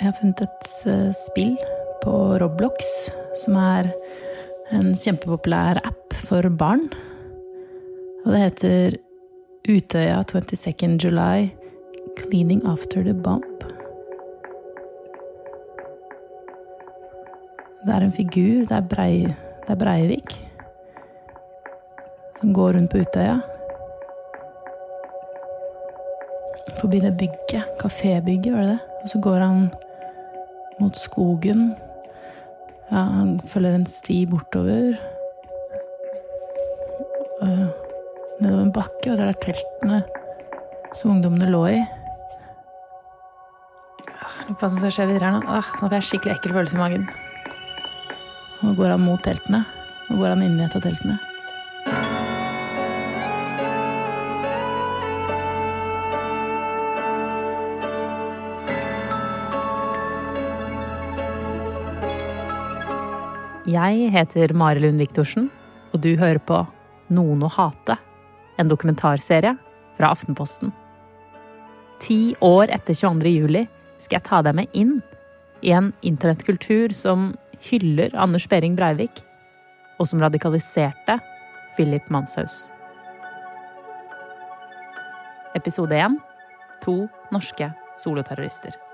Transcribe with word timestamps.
Jeg 0.00 0.08
har 0.08 0.14
funnet 0.16 0.38
et 0.40 0.68
eh, 0.88 1.08
spill 1.12 1.50
på 2.00 2.12
Roblox 2.40 2.86
som 3.36 3.56
er 3.60 3.90
en 4.72 4.94
kjempepopulær 4.96 5.76
app 5.84 6.14
for 6.16 6.46
barn. 6.56 6.86
Og 8.22 8.30
det 8.32 8.40
heter 8.40 8.96
Utøya 9.68 10.22
22nd 10.30 10.96
July 11.04 11.50
Cleaning 12.16 12.62
After 12.64 13.04
the 13.04 13.12
Bomb. 13.12 13.44
Det 17.84 17.92
er 17.92 18.06
en 18.06 18.16
figur, 18.16 18.64
det 18.70 18.78
er, 18.78 18.88
Brei, 18.94 19.12
det 19.66 19.76
er 19.76 19.80
Breivik, 19.84 20.32
som 22.40 22.56
går 22.56 22.78
rundt 22.78 22.96
på 22.96 23.04
Utøya. 23.04 23.36
Forbi 26.80 27.04
det 27.04 27.12
bygget, 27.20 27.68
kafébygget, 27.84 28.56
var 28.56 28.64
det 28.64 28.72
det? 28.78 28.80
Og 29.02 29.08
så 29.12 29.20
går 29.28 29.40
han 29.44 29.64
mot 30.80 30.96
skogen. 30.98 31.70
Ja, 32.90 33.04
han 33.04 33.36
følger 33.46 33.76
en 33.76 33.86
sti 33.86 34.24
bortover. 34.30 34.96
Uh, 37.40 37.68
nedover 38.40 38.64
en 38.64 38.74
bakke, 38.74 39.12
og 39.12 39.16
der 39.20 39.30
er 39.30 39.40
teltene 39.40 40.02
som 40.98 41.14
ungdommene 41.14 41.48
lå 41.52 41.62
i. 41.70 41.80
Hva 44.50 44.66
som 44.66 44.80
skal 44.80 44.92
skje 44.92 45.08
videre 45.12 45.30
her 45.30 45.36
nå? 45.38 45.44
Åh, 45.46 45.72
nå 45.78 45.86
får 45.86 45.98
jeg 46.00 46.08
skikkelig 46.08 46.34
ekkel 46.34 46.56
følelse 46.56 46.76
i 46.76 46.82
magen. 46.82 47.08
Nå 48.60 48.74
går 48.76 48.96
han 48.96 49.04
mot 49.06 49.22
teltene. 49.24 49.62
Nå 50.08 50.18
går 50.18 50.34
han 50.34 50.42
inn 50.44 50.58
i 50.58 50.66
et 50.66 50.74
av 50.76 50.82
teltene. 50.84 51.20
Jeg 63.70 64.08
heter 64.10 64.50
Mari 64.56 64.80
Lund 64.82 64.98
Viktorsen, 64.98 65.44
og 65.92 66.00
du 66.02 66.14
hører 66.18 66.40
på 66.42 66.56
Noen 67.12 67.42
å 67.44 67.50
hate, 67.52 67.94
en 68.58 68.70
dokumentarserie 68.70 69.52
fra 69.98 70.10
Aftenposten. 70.10 70.72
Ti 72.02 72.34
år 72.42 72.72
etter 72.74 72.96
22. 72.96 73.30
juli 73.30 73.62
skal 74.00 74.16
jeg 74.16 74.26
ta 74.26 74.40
deg 74.42 74.56
med 74.58 74.74
inn 74.74 74.96
i 75.62 75.74
en 75.76 75.92
internettkultur 76.02 76.96
som 76.96 77.30
hyller 77.68 78.16
Anders 78.18 78.48
Behring 78.50 78.74
Breivik, 78.80 79.22
og 80.00 80.08
som 80.08 80.24
radikaliserte 80.24 81.20
Philip 81.76 82.10
Manshaus. 82.10 82.64
Episode 85.54 85.94
1 85.94 86.18
To 86.86 87.04
norske 87.30 87.70
soloterrorister. 88.00 88.89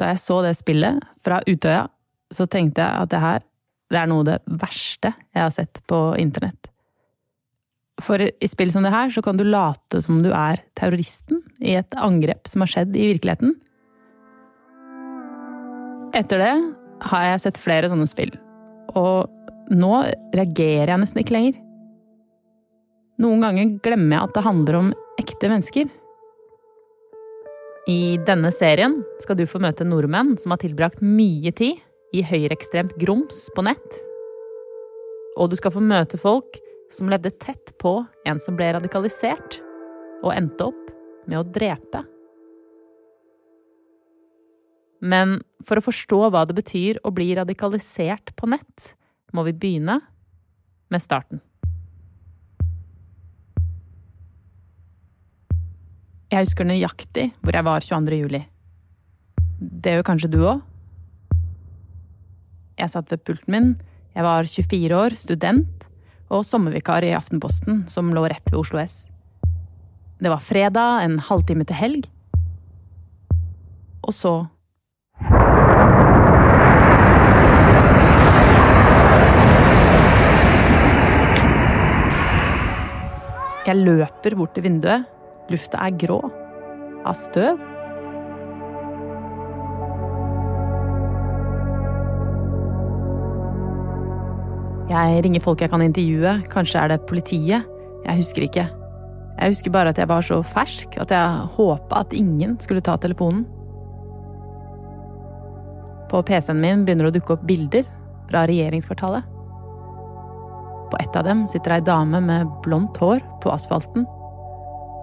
Da 0.00 0.10
jeg 0.10 0.22
så 0.22 0.40
det 0.44 0.56
spillet 0.58 1.02
fra 1.24 1.40
Utøya, 1.46 1.86
så 2.34 2.46
tenkte 2.50 2.82
jeg 2.82 3.04
at 3.04 3.12
det 3.12 3.22
her 3.22 3.44
det 3.92 4.00
er 4.00 4.08
noe 4.10 4.24
av 4.24 4.30
det 4.32 4.60
verste 4.62 5.12
jeg 5.12 5.42
har 5.42 5.52
sett 5.54 5.82
på 5.90 5.98
internett. 6.18 6.70
For 8.02 8.18
i 8.18 8.48
spill 8.50 8.72
som 8.74 8.82
det 8.82 8.90
her, 8.90 9.12
så 9.12 9.22
kan 9.22 9.38
du 9.38 9.44
late 9.46 10.00
som 10.02 10.22
du 10.24 10.32
er 10.34 10.64
terroristen 10.74 11.38
i 11.62 11.76
et 11.78 11.94
angrep 11.94 12.48
som 12.50 12.64
har 12.64 12.72
skjedd 12.72 12.96
i 12.96 13.12
virkeligheten. 13.12 13.54
Etter 16.14 16.42
det 16.42 16.54
har 17.10 17.28
jeg 17.28 17.44
sett 17.44 17.60
flere 17.60 17.90
sånne 17.90 18.08
spill, 18.08 18.32
og 18.98 19.30
nå 19.74 19.92
reagerer 20.34 20.90
jeg 20.92 21.02
nesten 21.04 21.22
ikke 21.22 21.36
lenger. 21.36 21.60
Noen 23.22 23.46
ganger 23.46 23.76
glemmer 23.84 24.16
jeg 24.16 24.26
at 24.26 24.34
det 24.34 24.46
handler 24.48 24.80
om 24.80 24.90
ekte 25.22 25.50
mennesker. 25.50 25.90
I 27.84 28.16
denne 28.24 28.48
serien 28.48 29.02
skal 29.20 29.36
du 29.36 29.44
få 29.44 29.60
møte 29.60 29.84
nordmenn 29.84 30.38
som 30.40 30.54
har 30.54 30.62
tilbrakt 30.62 31.02
mye 31.04 31.50
tid 31.52 31.82
i 32.16 32.22
høyreekstremt 32.24 32.94
grums 33.00 33.42
på 33.52 33.64
nett. 33.66 33.98
Og 35.36 35.50
du 35.52 35.58
skal 35.58 35.74
få 35.74 35.82
møte 35.84 36.16
folk 36.20 36.56
som 36.94 37.10
levde 37.12 37.34
tett 37.42 37.74
på 37.82 37.98
en 38.24 38.40
som 38.40 38.56
ble 38.56 38.70
radikalisert, 38.76 39.58
og 40.24 40.32
endte 40.32 40.70
opp 40.70 40.92
med 41.28 41.42
å 41.42 41.44
drepe. 41.44 42.00
Men 45.04 45.42
for 45.68 45.76
å 45.76 45.84
forstå 45.84 46.22
hva 46.32 46.46
det 46.48 46.56
betyr 46.56 47.02
å 47.04 47.12
bli 47.12 47.34
radikalisert 47.36 48.32
på 48.38 48.48
nett, 48.48 48.94
må 49.36 49.44
vi 49.44 49.52
begynne 49.52 49.98
med 50.88 51.04
starten. 51.04 51.44
Jeg 56.34 56.48
husker 56.48 56.66
nøyaktig 56.66 57.28
hvor 57.46 57.54
jeg 57.54 57.62
var 57.62 57.84
22. 57.84 58.16
juli. 58.24 58.40
Det 59.62 59.92
gjør 59.94 60.06
kanskje 60.08 60.30
du 60.32 60.40
òg? 60.42 60.64
Jeg 62.74 62.90
satt 62.90 63.12
ved 63.12 63.22
pulten 63.22 63.54
min, 63.54 63.68
jeg 64.16 64.26
var 64.26 64.42
24 64.42 64.96
år, 64.98 65.14
student 65.14 65.86
og 66.34 66.42
sommervikar 66.42 67.06
i 67.06 67.12
Aftenposten, 67.14 67.84
som 67.86 68.10
lå 68.10 68.26
rett 68.26 68.50
ved 68.50 68.58
Oslo 68.64 68.82
S. 68.82 69.04
Det 70.18 70.32
var 70.32 70.42
fredag, 70.42 71.04
en 71.06 71.20
halvtime 71.22 71.68
til 71.70 71.78
helg. 71.78 72.10
Og 74.02 74.10
så 74.18 74.34
Jeg 83.64 83.80
løper 83.80 84.34
bort 84.36 84.52
til 84.58 84.66
vinduet. 84.66 85.13
Lufta 85.52 85.80
er 85.84 85.96
grå. 86.00 86.20
Av 87.04 87.16
støv. 87.18 87.60
Jeg 94.94 95.24
ringer 95.24 95.42
folk 95.42 95.60
jeg 95.64 95.72
kan 95.72 95.84
intervjue. 95.84 96.38
Kanskje 96.52 96.80
er 96.80 96.94
det 96.94 97.04
politiet. 97.10 97.68
Jeg 98.04 98.20
husker 98.20 98.46
ikke. 98.46 98.64
Jeg 99.34 99.50
husker 99.50 99.72
bare 99.74 99.90
at 99.90 99.98
jeg 99.98 100.08
var 100.08 100.24
så 100.24 100.38
fersk 100.46 100.96
at 101.02 101.12
jeg 101.12 101.52
håpa 101.56 102.04
at 102.04 102.14
ingen 102.16 102.56
skulle 102.62 102.84
ta 102.84 102.96
telefonen. 103.00 103.44
På 106.12 106.22
PC-en 106.22 106.60
min 106.62 106.84
begynner 106.86 107.08
det 107.08 107.14
å 107.14 107.16
dukke 107.18 107.34
opp 107.34 107.46
bilder 107.48 107.88
fra 108.30 108.44
regjeringskvartalet. 108.46 109.26
På 110.92 111.00
ett 111.02 111.16
av 111.18 111.26
dem 111.26 111.42
sitter 111.48 111.74
ei 111.74 111.84
dame 111.84 112.20
med 112.22 112.52
blondt 112.62 113.00
hår 113.02 113.24
på 113.42 113.50
asfalten. 113.50 114.06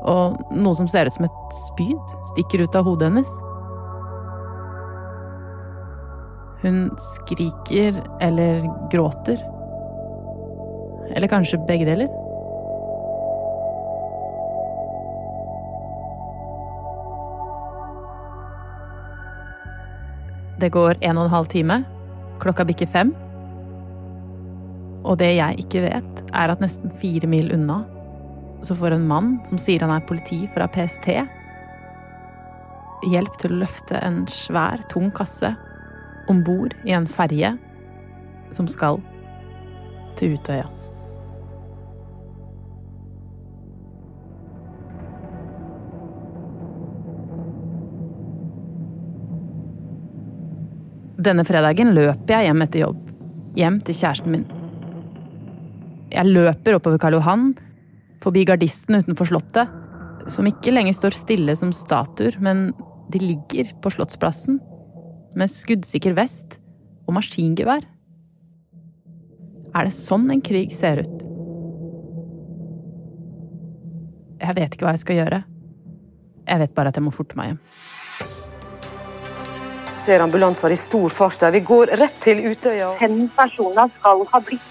Og 0.09 0.37
noe 0.57 0.73
som 0.77 0.87
ser 0.89 1.05
ut 1.05 1.13
som 1.13 1.27
et 1.27 1.55
spyd, 1.69 2.13
stikker 2.33 2.63
ut 2.65 2.77
av 2.77 2.87
hodet 2.87 3.11
hennes. 3.11 3.31
Hun 6.61 6.89
skriker 6.97 7.97
eller 8.21 8.65
gråter. 8.93 9.37
Eller 11.15 11.29
kanskje 11.29 11.61
begge 11.67 11.85
deler? 11.89 12.09
Det 20.61 20.69
går 20.69 20.99
en 21.01 21.17
og 21.17 21.25
en 21.25 21.33
halv 21.33 21.49
time. 21.49 21.81
Klokka 22.41 22.65
bikker 22.69 22.89
fem. 22.89 23.15
Og 25.01 25.17
det 25.17 25.33
jeg 25.33 25.65
ikke 25.65 25.81
vet, 25.87 26.21
er 26.37 26.53
at 26.53 26.61
nesten 26.61 26.93
fire 27.01 27.29
mil 27.29 27.49
unna 27.53 27.81
så 28.61 28.75
får 28.75 28.95
en 28.95 29.07
mann 29.07 29.39
som 29.45 29.59
sier 29.61 29.81
han 29.81 29.93
er 29.93 30.05
politi 30.05 30.43
fra 30.53 30.67
PST, 30.69 31.09
hjelp 33.11 33.39
til 33.41 33.55
å 33.55 33.61
løfte 33.63 33.97
en 34.05 34.23
svær, 34.29 34.83
tung 34.91 35.09
kasse 35.15 35.55
om 36.29 36.43
bord 36.45 36.75
i 36.85 36.93
en 36.93 37.09
ferje 37.09 37.55
som 38.53 38.69
skal 38.69 39.01
til 40.19 40.37
Utøya. 40.37 40.69
Denne 51.21 51.45
fredagen 51.45 51.93
løper 51.93 52.33
jeg 52.33 52.47
hjem 52.49 52.63
etter 52.65 52.81
jobb. 52.81 53.01
Hjem 53.53 53.75
til 53.85 53.97
kjæresten 53.97 54.33
min. 54.33 54.45
Jeg 56.11 56.27
løper 56.27 56.79
oppover 56.79 56.97
Karl 57.01 57.19
Johan, 57.19 57.43
forbi 58.21 58.45
gardisten 58.47 58.99
utenfor 59.01 59.29
Slottet, 59.29 59.71
som 60.29 60.47
ikke 60.49 60.73
lenger 60.73 60.95
står 60.97 61.17
stille 61.17 61.55
som 61.57 61.73
statuer, 61.75 62.37
men 62.43 62.69
de 63.11 63.21
ligger 63.21 63.71
på 63.81 63.91
Slottsplassen 63.93 64.59
med 65.37 65.51
skuddsikker 65.51 66.15
vest 66.17 66.59
og 67.07 67.15
maskingevær. 67.17 67.85
Er 69.71 69.87
det 69.87 69.95
sånn 69.95 70.27
en 70.33 70.43
krig 70.43 70.73
ser 70.75 71.01
ut? 71.01 71.17
Jeg 74.41 74.57
vet 74.57 74.73
ikke 74.73 74.87
hva 74.87 74.95
jeg 74.97 75.05
skal 75.05 75.19
gjøre. 75.21 75.43
Jeg 76.49 76.63
vet 76.65 76.75
bare 76.75 76.91
at 76.91 76.97
jeg 76.97 77.05
må 77.05 77.13
forte 77.15 77.37
meg 77.39 77.53
hjem 77.53 77.61
ser 80.01 80.23
ambulanser 80.23 80.73
i 80.73 80.77
stor 80.79 81.13
fart 81.13 81.39
der. 81.39 81.53
Vi 81.55 81.63
går 81.65 81.93
rett 82.01 82.21
til 82.23 82.41
Utøya. 82.51 82.93
Fem 82.99 83.27
personer 83.35 83.91
skal 83.99 84.25
ha 84.31 84.43
blitt. 84.45 84.69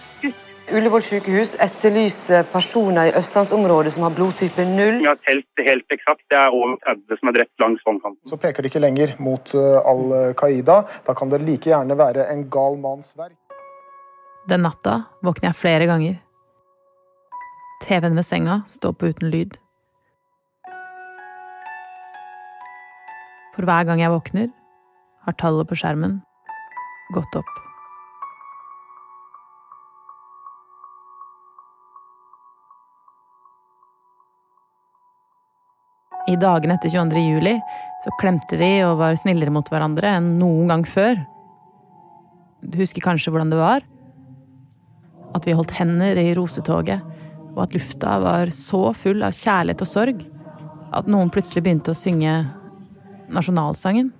Ullevål 0.70 1.02
sykehus 1.02 1.56
etterlyser 1.58 2.44
personer 2.52 3.10
i 3.10 3.14
østlandsområdet 3.18 3.90
som 3.96 4.04
har 4.06 4.12
blodtype 4.14 4.62
0. 4.68 5.00
Vi 5.00 5.08
har 5.08 5.18
telt 5.26 5.62
helt 5.66 5.94
eksakt. 5.96 6.22
Det 6.30 6.38
er 6.38 6.54
over 6.54 6.76
30 6.86 7.18
som 7.18 7.30
er 7.30 7.36
drept 7.40 7.62
langs 7.62 7.82
vannkanten. 7.86 8.30
Så 8.30 8.38
peker 8.38 8.62
det 8.62 8.70
ikke 8.70 8.82
lenger 8.84 9.16
mot 9.18 9.50
eh, 9.50 9.90
Al 9.92 10.34
Qaida. 10.38 10.82
Da 11.06 11.14
kan 11.18 11.32
det 11.32 11.42
like 11.42 11.72
gjerne 11.72 11.96
være 11.98 12.28
en 12.30 12.44
gal 12.54 12.78
manns 12.78 13.10
verk. 13.18 13.34
Den 14.50 14.62
natta 14.64 15.02
våkner 15.26 15.50
jeg 15.50 15.58
flere 15.58 15.88
ganger. 15.90 16.20
TV-en 17.82 18.16
ved 18.20 18.28
senga 18.28 18.60
står 18.70 18.94
på 18.94 19.10
uten 19.10 19.32
lyd. 19.32 19.56
For 23.56 23.66
hver 23.66 23.88
gang 23.88 24.04
jeg 24.04 24.14
våkner, 24.14 24.46
har 25.26 25.36
tallet 25.40 25.68
på 25.68 25.76
skjermen 25.82 26.20
gått 27.16 27.40
opp. 27.42 27.69
I 36.30 36.36
dagene 36.38 36.76
etter 36.76 36.92
22. 36.92 37.20
juli 37.26 37.56
så 38.04 38.12
klemte 38.20 38.58
vi 38.60 38.70
og 38.86 39.00
var 39.00 39.18
snillere 39.18 39.52
mot 39.52 39.66
hverandre 39.66 40.12
enn 40.20 40.36
noen 40.38 40.70
gang 40.70 40.84
før. 40.86 41.18
Du 42.62 42.78
husker 42.78 43.02
kanskje 43.02 43.32
hvordan 43.32 43.50
det 43.50 43.58
var? 43.58 43.82
At 45.34 45.46
vi 45.46 45.56
holdt 45.56 45.74
hender 45.74 46.18
i 46.20 46.30
rosetoget, 46.36 47.02
og 47.56 47.64
at 47.64 47.74
lufta 47.74 48.18
var 48.22 48.52
så 48.54 48.90
full 48.94 49.24
av 49.26 49.34
kjærlighet 49.34 49.82
og 49.82 49.90
sorg 49.90 50.22
at 50.94 51.10
noen 51.10 51.30
plutselig 51.34 51.64
begynte 51.66 51.94
å 51.94 51.98
synge 51.98 52.34
nasjonalsangen. 53.30 54.12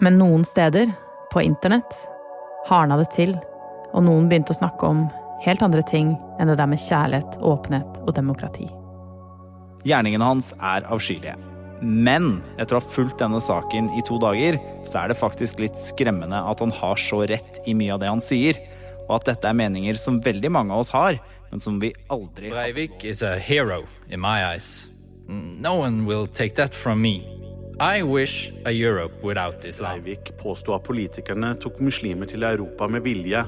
Men 0.00 0.16
noen 0.16 0.44
steder, 0.44 0.92
på 1.32 1.42
internett, 1.42 1.92
hardna 2.68 2.96
det 2.96 3.10
til, 3.12 3.34
og 3.92 4.04
noen 4.06 4.30
begynte 4.30 4.54
å 4.54 4.56
snakke 4.56 4.88
om 4.88 5.02
helt 5.44 5.62
andre 5.64 5.82
ting 5.84 6.14
enn 6.40 6.48
det 6.48 6.56
der 6.56 6.68
med 6.70 6.80
kjærlighet, 6.80 7.36
åpenhet 7.44 7.98
og 8.06 8.14
demokrati. 8.16 8.64
Gjerningene 9.84 10.24
hans 10.24 10.54
er 10.56 10.86
avskyelige. 10.88 11.36
Men 11.80 12.42
etter 12.60 12.76
å 12.76 12.80
ha 12.80 12.92
fulgt 12.96 13.20
denne 13.20 13.40
saken 13.44 13.90
i 13.96 14.04
to 14.08 14.16
dager, 14.20 14.56
så 14.88 15.02
er 15.02 15.12
det 15.12 15.20
faktisk 15.20 15.60
litt 15.60 15.76
skremmende 15.80 16.40
at 16.48 16.60
han 16.64 16.72
har 16.80 17.00
så 17.00 17.22
rett 17.28 17.60
i 17.68 17.76
mye 17.76 17.92
av 17.96 18.00
det 18.00 18.08
han 18.08 18.24
sier, 18.24 18.60
og 19.06 19.18
at 19.18 19.32
dette 19.32 19.48
er 19.48 19.58
meninger 19.58 20.00
som 20.00 20.20
veldig 20.24 20.52
mange 20.52 20.76
av 20.76 20.84
oss 20.84 20.94
har, 20.96 21.20
men 21.50 21.60
som 21.60 21.76
vi 21.82 21.92
aldri 22.08 22.52
Breivik 22.52 23.04
is 23.04 23.20
a 23.20 23.36
hero 23.36 23.82
in 24.08 24.20
my 24.20 24.38
eyes. 24.48 24.88
No 25.28 25.76
one 25.80 26.06
will 26.06 26.26
take 26.26 26.56
that 26.56 26.74
from 26.74 27.02
me. 27.02 27.29
I 27.82 28.02
wish 28.02 28.52
a 28.66 28.70
Europe 28.70 29.22
without 29.22 29.64
Islam. 29.64 30.02
Breivik 30.02 30.36
påsto 30.36 30.74
at 30.74 30.82
politikerne 30.84 31.54
tok 31.56 31.78
muslimer 31.80 32.28
til 32.28 32.44
Europa 32.44 32.84
med 32.92 33.00
vilje, 33.00 33.40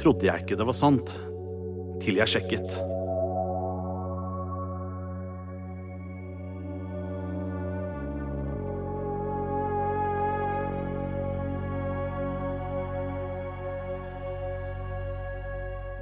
trodde 0.00 0.26
jeg 0.26 0.42
ikke 0.42 0.58
det 0.58 0.66
var 0.66 0.74
sant. 0.74 1.12
Til 2.02 2.18
jeg 2.18 2.26
sjekket. 2.26 2.66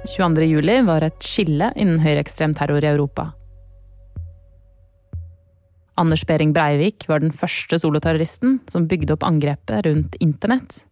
«22. 0.09 0.49
juli 0.49 0.81
var 0.89 1.05
et 1.05 1.21
skille 1.21 1.69
innen 1.77 2.01
høyreekstrem 2.01 2.57
terror 2.57 2.81
i 2.81 2.95
Europa. 2.95 3.35
Anders 5.95 6.25
Behring 6.27 6.51
Breivik 6.53 7.05
var 7.07 7.21
den 7.23 7.31
første 7.31 7.79
soloterroristen 7.79 8.59
som 8.67 8.87
bygde 8.91 9.15
opp 9.15 9.23
angrepet 9.23 9.85
rundt 9.87 10.17
internett. 10.19 10.83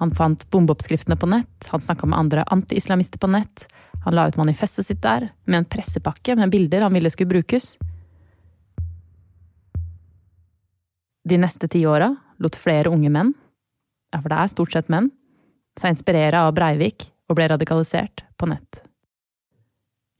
Han 0.00 0.12
fant 0.16 0.44
bombeoppskriftene 0.52 1.18
på 1.20 1.28
nett, 1.28 1.68
han 1.68 1.80
snakka 1.80 2.08
med 2.08 2.18
andre 2.18 2.44
anti-islamister 2.52 3.20
på 3.20 3.28
nett, 3.32 3.66
han 4.04 4.16
la 4.16 4.26
ut 4.28 4.38
manifestet 4.40 4.86
sitt 4.86 5.02
der, 5.04 5.28
med 5.44 5.58
en 5.58 5.68
pressepakke 5.68 6.36
med 6.36 6.52
bilder 6.52 6.84
han 6.84 6.96
ville 6.96 7.12
skulle 7.12 7.32
brukes. 7.32 7.76
De 11.28 11.40
neste 11.40 11.68
ti 11.68 11.82
åra 11.88 12.14
lot 12.40 12.56
flere 12.56 12.92
unge 12.92 13.12
menn, 13.12 13.34
ja, 14.12 14.20
for 14.20 14.32
det 14.32 14.40
er 14.40 14.52
stort 14.52 14.72
sett 14.76 14.92
menn, 14.92 15.10
seg 15.76 15.92
inspirere 15.92 16.40
av 16.46 16.54
Breivik 16.56 17.10
og 17.28 17.36
ble 17.36 17.50
radikalisert 17.52 18.24
på 18.40 18.48
nett. 18.48 18.80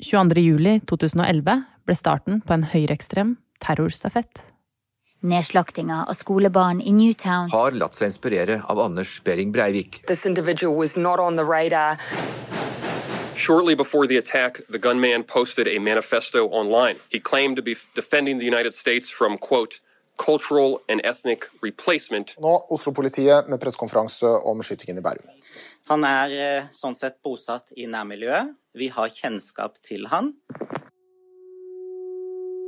22. 0.05 0.43
juli 0.43 0.77
2011 0.85 1.65
ble 1.87 1.97
starten 1.97 2.43
på 2.45 2.57
en 2.57 2.67
høyreekstrem 2.69 3.37
terrorstafett. 3.59 4.43
Nedslaktinga 5.21 6.05
av 6.09 6.15
skolebarn 6.15 6.81
i 6.81 6.93
Newtown 6.93 7.51
har 7.51 7.73
latt 7.73 7.97
seg 7.97 8.13
inspirere 8.13 8.61
av 8.69 8.81
Anders 8.81 9.21
Behring 9.25 9.53
Breivik. 9.53 10.03
This 10.07 10.27
individual 10.27 10.77
was 10.77 10.97
not 10.97 11.19
on 11.19 11.37
the 11.37 11.45
radar. 11.45 11.97
Shortly 13.37 13.75
before 13.75 14.07
the 14.07 14.19
attack, 14.19 14.61
the 14.69 14.79
gunman 14.79 15.23
posted 15.23 15.69
a 15.69 15.79
manifesto 15.79 16.49
online. 16.49 16.97
He 17.09 17.21
claimed 17.21 17.57
to 17.57 17.63
be 17.63 17.75
defending 17.95 18.39
the 18.39 18.47
United 18.47 18.75
States 18.75 19.11
from, 19.11 19.39
quote, 19.39 19.81
cultural 20.17 20.81
and 20.89 21.01
ethnic 21.05 21.45
replacement. 21.63 22.35
Nå 22.39 22.67
Oslo-politiet 22.71 23.49
med 23.49 23.61
pressekonferanse 23.61 24.27
om 24.27 24.63
skytingen 24.63 24.99
i 24.99 25.05
Bærum. 25.05 25.29
Han 25.87 26.05
er 26.05 26.33
eh, 26.35 26.71
sånn 26.75 26.97
sett 26.99 27.21
bosatt 27.23 27.71
i 27.77 27.87
nærmiljøet. 27.87 28.57
Vi 28.77 28.89
har 28.93 29.13
kjennskap 29.13 29.79
til 29.85 30.09
han. 30.11 30.33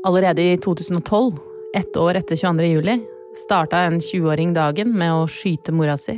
Allerede 0.06 0.43
i 0.43 0.59
2012, 0.59 1.39
ett 1.77 1.97
år 1.97 2.15
etter 2.15 2.37
22. 2.37 2.65
juli, 2.65 3.05
starta 3.47 3.79
en 3.79 4.00
20-åring 4.00 4.53
dagen 4.55 4.93
med 4.99 5.11
å 5.11 5.25
skyte 5.27 5.75
mora 5.75 5.97
si, 5.99 6.15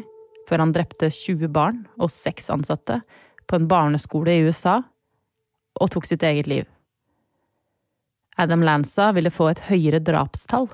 før 0.49 0.67
han 0.67 0.75
drepte 0.77 1.09
20 1.09 1.49
barn 1.49 1.79
og 1.97 2.13
seks 2.13 2.51
ansatte 2.53 2.99
på 3.49 3.57
en 3.57 3.69
barneskole 3.71 4.35
i 4.37 4.45
USA, 4.45 4.83
og 5.81 5.91
tok 5.97 6.05
sitt 6.05 6.27
eget 6.29 6.51
liv. 6.53 6.69
Adam 8.37 8.61
Lanza 8.69 9.09
ville 9.17 9.33
få 9.33 9.49
et 9.49 9.65
høyere 9.71 10.03
drapstall 10.05 10.69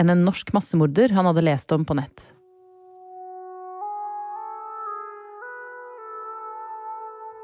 enn 0.00 0.08
en 0.08 0.24
norsk 0.24 0.54
massemorder 0.56 1.12
han 1.12 1.28
hadde 1.28 1.44
lest 1.44 1.76
om 1.76 1.84
på 1.84 2.00
nett. 2.00 2.30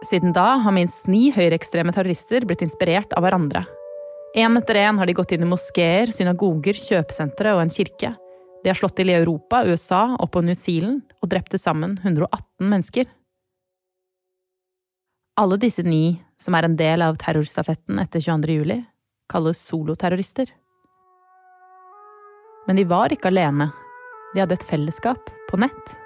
Siden 0.08 0.32
da 0.32 0.54
har 0.64 0.72
minst 0.72 1.04
ni 1.12 1.28
høyreekstreme 1.32 1.92
terrorister 1.92 2.48
blitt 2.48 2.64
inspirert 2.64 3.12
av 3.12 3.28
hverandre 3.28 3.66
Én 4.34 4.56
etter 4.58 4.74
én 4.74 4.96
har 4.98 5.06
de 5.06 5.14
gått 5.14 5.30
inn 5.30 5.44
i 5.46 5.46
moskeer, 5.46 6.10
synagoger, 6.10 6.74
kjøpesentre 6.74 7.52
og 7.54 7.60
en 7.62 7.70
kirke. 7.70 8.16
De 8.64 8.70
har 8.72 8.74
slått 8.74 8.96
til 8.98 9.12
i 9.12 9.14
Europa, 9.14 9.60
USA 9.62 10.16
og 10.18 10.32
på 10.34 10.42
New 10.42 10.58
Zealand 10.58 11.04
og 11.22 11.30
drept 11.30 11.52
til 11.54 11.62
sammen 11.62 11.94
118 12.02 12.66
mennesker. 12.66 13.06
Alle 15.38 15.60
disse 15.62 15.86
ni, 15.86 16.18
som 16.34 16.58
er 16.58 16.66
en 16.66 16.74
del 16.74 17.06
av 17.06 17.20
terrorstafetten 17.22 18.02
etter 18.02 18.26
22. 18.26 18.58
juli, 18.58 18.80
kalles 19.30 19.62
soloterrorister. 19.70 20.50
Men 22.66 22.82
de 22.82 22.90
var 22.90 23.14
ikke 23.14 23.30
alene. 23.30 23.70
De 24.34 24.42
hadde 24.42 24.58
et 24.58 24.66
fellesskap 24.66 25.30
på 25.46 25.62
nett. 25.62 25.98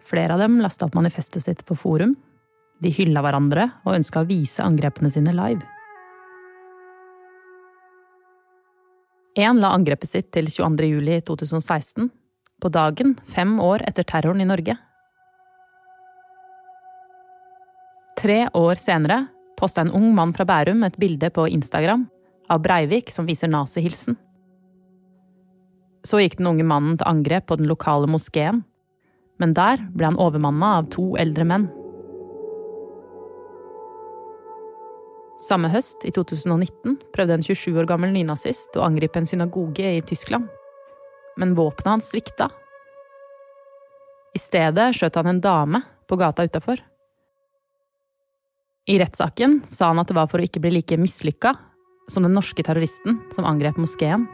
Flere 0.00 0.32
av 0.32 0.46
dem 0.46 0.62
lasta 0.64 0.88
opp 0.88 0.96
manifestet 0.96 1.44
sitt 1.44 1.66
på 1.68 1.76
forum. 1.76 2.16
De 2.80 2.88
hylla 2.94 3.20
hverandre 3.20 3.74
og 3.84 3.98
ønska 3.98 4.22
å 4.22 4.28
vise 4.30 4.64
angrepene 4.64 5.12
sine 5.12 5.36
live. 5.36 5.66
Én 9.38 9.60
la 9.62 9.70
angrepet 9.70 10.10
sitt 10.10 10.32
til 10.34 10.48
22.07.2016, 10.50 12.08
på 12.58 12.70
dagen 12.74 13.12
fem 13.22 13.52
år 13.62 13.84
etter 13.86 14.02
terroren 14.02 14.42
i 14.42 14.46
Norge. 14.48 14.74
Tre 18.18 18.38
år 18.58 18.80
senere 18.82 19.20
posta 19.58 19.84
en 19.84 19.94
ung 19.94 20.08
mann 20.16 20.32
fra 20.34 20.42
Bærum 20.48 20.82
et 20.82 20.98
bilde 20.98 21.30
på 21.30 21.46
Instagram 21.54 22.08
av 22.50 22.64
Breivik 22.64 23.12
som 23.14 23.30
viser 23.30 23.50
nazihilsen. 23.52 24.18
Så 26.02 26.18
gikk 26.18 26.40
den 26.40 26.50
unge 26.50 26.66
mannen 26.66 26.98
til 26.98 27.06
angrep 27.06 27.46
på 27.46 27.60
den 27.60 27.70
lokale 27.70 28.10
moskeen, 28.10 28.64
men 29.38 29.54
der 29.54 29.84
ble 29.94 30.10
han 30.10 30.18
overmanna 30.18 30.80
av 30.80 30.90
to 30.90 31.12
eldre 31.20 31.46
menn. 31.46 31.70
Samme 35.38 35.70
høst, 35.70 36.02
i 36.02 36.10
2019, 36.10 36.96
prøvde 37.14 37.36
en 37.38 37.44
27 37.46 37.76
år 37.78 37.86
gammel 37.86 38.10
nynazist 38.14 38.74
å 38.74 38.82
angripe 38.86 39.20
en 39.20 39.28
synagoge 39.28 39.86
i 39.98 40.02
Tyskland. 40.02 40.48
Men 41.38 41.54
våpenet 41.54 41.92
hans 41.92 42.08
svikta. 42.10 42.48
I 44.34 44.40
stedet 44.42 44.90
skjøt 44.98 45.18
han 45.20 45.30
en 45.30 45.42
dame 45.42 45.82
på 46.10 46.18
gata 46.18 46.46
utafor. 46.46 46.82
I 48.88 48.98
rettssaken 48.98 49.60
sa 49.68 49.92
han 49.92 50.02
at 50.02 50.10
det 50.10 50.16
var 50.18 50.30
for 50.30 50.40
å 50.40 50.48
ikke 50.48 50.62
bli 50.64 50.78
like 50.78 50.98
mislykka 50.98 51.54
som 52.10 52.24
den 52.24 52.34
norske 52.34 52.64
terroristen 52.64 53.20
som 53.36 53.46
angrep 53.46 53.78
moskeen. 53.78 54.26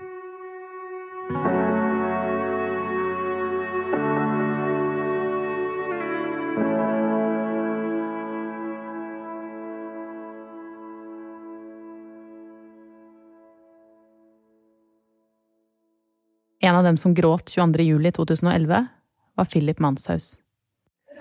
En 16.74 16.78
av 16.78 16.84
dem 16.84 16.96
som 16.96 17.14
gråt 17.14 17.48
22. 17.48 17.82
juli 17.82 18.12
2011, 18.12 18.86
var 19.34 19.44
Philip 19.44 19.78
Manshaus. 19.78 20.40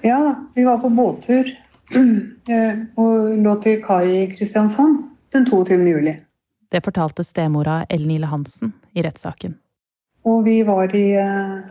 Ja, 0.02 0.36
vi 0.56 0.64
var 0.64 0.78
på 0.78 0.90
båttur 0.90 1.52
eh, 2.50 2.80
og 2.96 3.38
lå 3.38 3.54
til 3.62 3.84
kai 3.86 4.08
i 4.16 4.24
Kristiansand 4.32 5.04
den 5.30 5.46
22. 5.46 5.78
juli. 5.92 6.16
Det 6.72 6.82
fortalte 6.82 7.22
stemora 7.24 7.84
Ellen 7.86 8.16
Ile 8.16 8.32
Hansen 8.34 8.74
i 8.98 9.06
rettssaken. 9.06 9.54
Og 10.26 10.42
vi 10.50 10.58
var 10.66 10.96
i, 10.96 11.06
eh, 11.22 11.62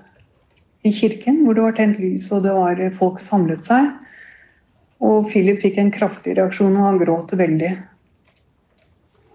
i 0.86 0.94
kirken 0.94 1.42
hvor 1.42 1.58
det 1.58 1.66
var 1.66 1.76
tent 1.82 1.98
lys 1.98 2.30
og 2.30 2.46
det 2.46 2.54
var 2.54 2.86
folk 3.02 3.18
samlet 3.18 3.66
seg. 3.66 3.90
Og 5.02 5.26
Philip 5.34 5.58
fikk 5.58 5.82
en 5.82 5.90
kraftig 5.90 6.38
reaksjon, 6.38 6.78
og 6.78 6.86
han 6.86 7.02
gråt 7.02 7.34
veldig. 7.34 7.76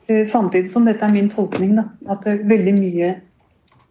Eh, 0.08 0.26
samtidig 0.26 0.72
som 0.72 0.88
dette 0.88 1.04
er 1.04 1.12
min 1.20 1.28
tolkning, 1.36 1.76
da, 1.84 1.90
at 2.16 2.32
veldig 2.48 2.80
mye 2.80 3.16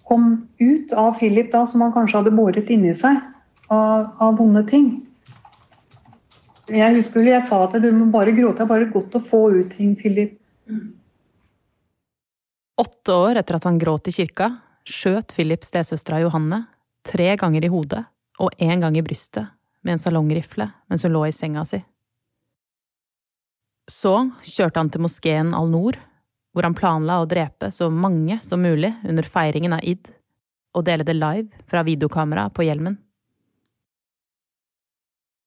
kom 0.06 0.48
ut 0.62 0.92
av 0.92 1.18
Philip 1.18 1.50
da, 1.52 1.64
som 1.66 1.82
han 1.82 1.94
kanskje 1.94 2.20
hadde 2.20 2.34
båret 2.36 2.70
inni 2.70 2.94
seg 2.94 3.18
av, 3.68 4.12
av 4.22 4.36
vonde 4.38 4.62
ting. 4.68 4.90
Jeg 6.70 6.94
husker 6.96 7.26
jeg 7.26 7.42
sa 7.46 7.62
at 7.66 7.76
du 7.82 7.88
må 7.94 8.08
bare 8.14 8.34
gråte. 8.34 8.58
Det 8.58 8.66
er 8.66 8.70
bare 8.70 8.90
godt 8.90 9.18
å 9.18 9.22
få 9.22 9.42
ut 9.54 9.74
ting, 9.74 9.94
Philip. 9.98 10.38
Åtte 12.76 13.14
år 13.14 13.40
etter 13.40 13.58
at 13.58 13.66
han 13.66 13.78
gråt 13.80 14.10
i 14.10 14.14
kirka, 14.14 14.50
skjøt 14.86 15.34
Philip 15.34 15.64
stesøstera 15.66 16.20
Johanne 16.22 16.64
tre 17.06 17.32
ganger 17.38 17.64
i 17.64 17.70
hodet 17.70 18.02
og 18.42 18.54
én 18.62 18.82
gang 18.82 18.96
i 18.98 19.04
brystet 19.06 19.48
med 19.86 19.96
en 19.96 20.02
salongrifle 20.02 20.68
mens 20.90 21.06
hun 21.06 21.14
lå 21.14 21.22
i 21.26 21.34
senga 21.34 21.64
si. 21.66 21.80
Så 23.86 24.26
kjørte 24.42 24.82
han 24.82 24.90
til 24.90 25.04
moskeen 25.06 25.54
Al-Noor, 25.54 25.96
hvor 26.56 26.64
han 26.64 26.74
planla 26.76 27.18
å 27.20 27.26
drepe 27.28 27.68
så 27.68 27.90
mange 27.92 28.38
som 28.40 28.62
mulig 28.64 28.88
under 29.04 29.26
feiringen 29.28 29.74
av 29.76 29.82
id, 29.84 30.08
og 30.72 30.86
dele 30.88 31.04
det 31.04 31.12
live 31.12 31.66
fra 31.68 31.82
videokamera 31.84 32.46
på 32.48 32.64
hjelmen. 32.64 32.94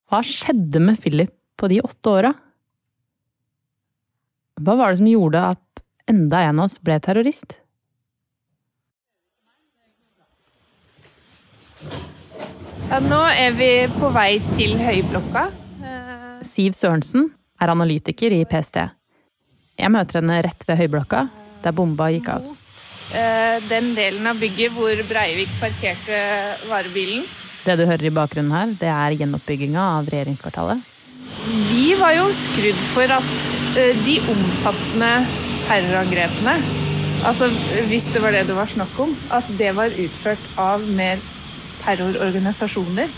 Hva 0.10 0.20
skjedde 0.25 0.78
med 0.84 1.01
Philip 1.01 1.34
på 1.58 1.70
de 1.72 1.80
åtte 1.82 2.13
åra? 2.13 2.32
Hva 4.62 4.75
var 4.78 4.94
det 4.94 5.00
som 5.01 5.10
gjorde 5.10 5.42
at 5.56 5.84
enda 6.13 6.44
en 6.46 6.62
av 6.62 6.70
oss 6.70 6.78
ble 6.78 7.00
terrorist? 7.01 7.58
Ja, 12.89 13.01
nå 13.01 13.24
er 13.34 13.58
vi 13.58 13.72
på 13.98 14.13
vei 14.13 14.38
til 14.54 14.78
Høyblokka. 14.78 15.48
Siv 16.46 16.78
Sørensen 16.78 17.32
er 17.58 17.74
analytiker 17.74 18.38
i 18.38 18.46
PST. 18.50 18.99
Jeg 19.79 19.91
møter 19.93 20.19
henne 20.19 20.41
rett 20.43 20.65
ved 20.67 20.81
Høyblokka, 20.81 21.27
der 21.63 21.75
bomba 21.75 22.09
gikk 22.12 22.27
av. 22.33 22.48
Eh, 23.09 23.57
den 23.69 23.93
delen 23.98 24.27
av 24.29 24.38
bygget 24.41 24.75
hvor 24.75 25.00
Breivik 25.09 25.51
parkerte 25.62 26.19
varebilen. 26.69 27.24
Det 27.63 27.75
du 27.79 27.86
hører 27.88 28.09
i 28.09 28.13
bakgrunnen 28.13 28.53
her, 28.53 28.74
det 28.79 28.91
er 28.91 29.15
gjenoppbygginga 29.21 29.86
av 30.00 30.12
regjeringskvartalet. 30.12 30.83
Vi 31.71 31.93
var 32.00 32.13
jo 32.17 32.27
skrudd 32.36 32.83
for 32.93 33.15
at 33.15 33.31
eh, 33.79 33.98
de 34.05 34.19
omfattende 34.36 35.13
terrorangrepene, 35.69 36.59
altså 37.27 37.50
hvis 37.89 38.07
det 38.13 38.21
var 38.24 38.36
det 38.36 38.45
det 38.50 38.57
var 38.57 38.69
snakk 38.69 39.00
om, 39.00 39.15
at 39.36 39.50
det 39.59 39.74
var 39.77 39.95
utført 40.05 40.45
av 40.59 40.86
mer 41.00 41.24
terrororganisasjoner. 41.83 43.12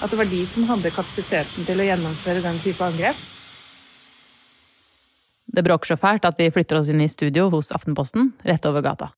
At 0.00 0.12
det 0.12 0.18
var 0.18 0.30
de 0.30 0.44
som 0.48 0.68
hadde 0.68 0.94
kapasiteten 0.94 1.66
til 1.68 1.80
å 1.80 1.86
gjennomføre 1.86 2.42
den 2.44 2.60
type 2.62 2.86
angrep. 2.86 3.26
Det 5.60 5.66
bråker 5.66 5.90
så 5.92 5.96
fælt 6.00 6.24
at 6.24 6.38
vi 6.40 6.46
flytter 6.48 6.78
oss 6.78 6.88
inn 6.88 7.02
i 7.04 7.08
studio 7.12 7.50
hos 7.52 7.66
Aftenposten, 7.76 8.30
rett 8.48 8.64
over 8.64 8.80
gata. 8.80 9.10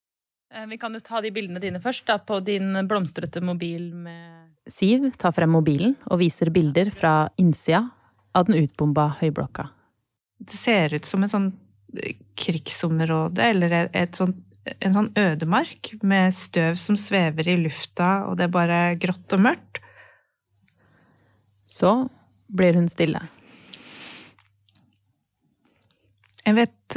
Eh, 0.51 0.65
vi 0.67 0.75
kan 0.75 0.91
jo 0.91 0.99
ta 0.99 1.21
de 1.23 1.31
bildene 1.31 1.61
dine 1.63 1.79
først, 1.79 2.03
da, 2.09 2.17
på 2.19 2.41
din 2.43 2.81
blomstrete 2.91 3.39
mobil 3.39 3.93
med 3.95 4.49
Siv 4.67 5.05
tar 5.19 5.31
frem 5.37 5.53
mobilen 5.55 5.93
og 6.11 6.19
viser 6.19 6.51
bilder 6.51 6.91
fra 6.91 7.29
innsida 7.39 7.85
av 8.35 8.49
den 8.49 8.59
utbomba 8.59 9.05
høyblokka. 9.21 9.69
Det 10.43 10.59
ser 10.59 10.97
ut 10.97 11.07
som 11.07 11.23
et 11.23 11.31
sånn 11.31 11.47
krigsområde, 12.43 13.47
eller 13.55 13.77
et 13.93 14.19
sånt 14.19 14.41
en 14.83 14.97
sånn 14.97 15.11
ødemark 15.19 15.93
med 16.07 16.35
støv 16.35 16.75
som 16.79 16.99
svever 16.99 17.53
i 17.55 17.57
lufta, 17.61 18.25
og 18.27 18.35
det 18.39 18.49
er 18.49 18.57
bare 18.59 18.81
grått 18.99 19.39
og 19.39 19.47
mørkt. 19.47 19.79
Så 21.67 21.95
blir 22.51 22.79
hun 22.79 22.91
stille. 22.91 23.23
Jeg 26.43 26.57
vet 26.59 26.97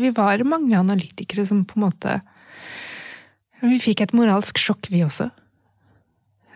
Vi 0.00 0.10
var 0.16 0.42
mange 0.48 0.78
analytikere 0.78 1.44
som 1.46 1.64
på 1.68 1.76
en 1.78 1.84
måte 1.84 2.20
Vi 3.60 3.80
fikk 3.82 4.04
et 4.04 4.14
moralsk 4.16 4.58
sjokk, 4.58 4.88
vi 4.88 5.02
også. 5.04 5.28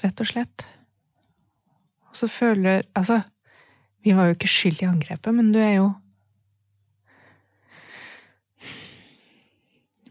Rett 0.04 0.20
og 0.20 0.28
slett. 0.28 0.64
Og 2.08 2.16
så 2.16 2.30
føler 2.30 2.86
Altså, 2.96 3.20
vi 4.04 4.14
var 4.16 4.28
jo 4.28 4.36
ikke 4.38 4.50
skyld 4.50 4.82
i 4.84 4.88
angrepet, 4.88 5.34
men 5.34 5.52
du 5.52 5.60
er 5.60 5.76
jo 5.78 5.90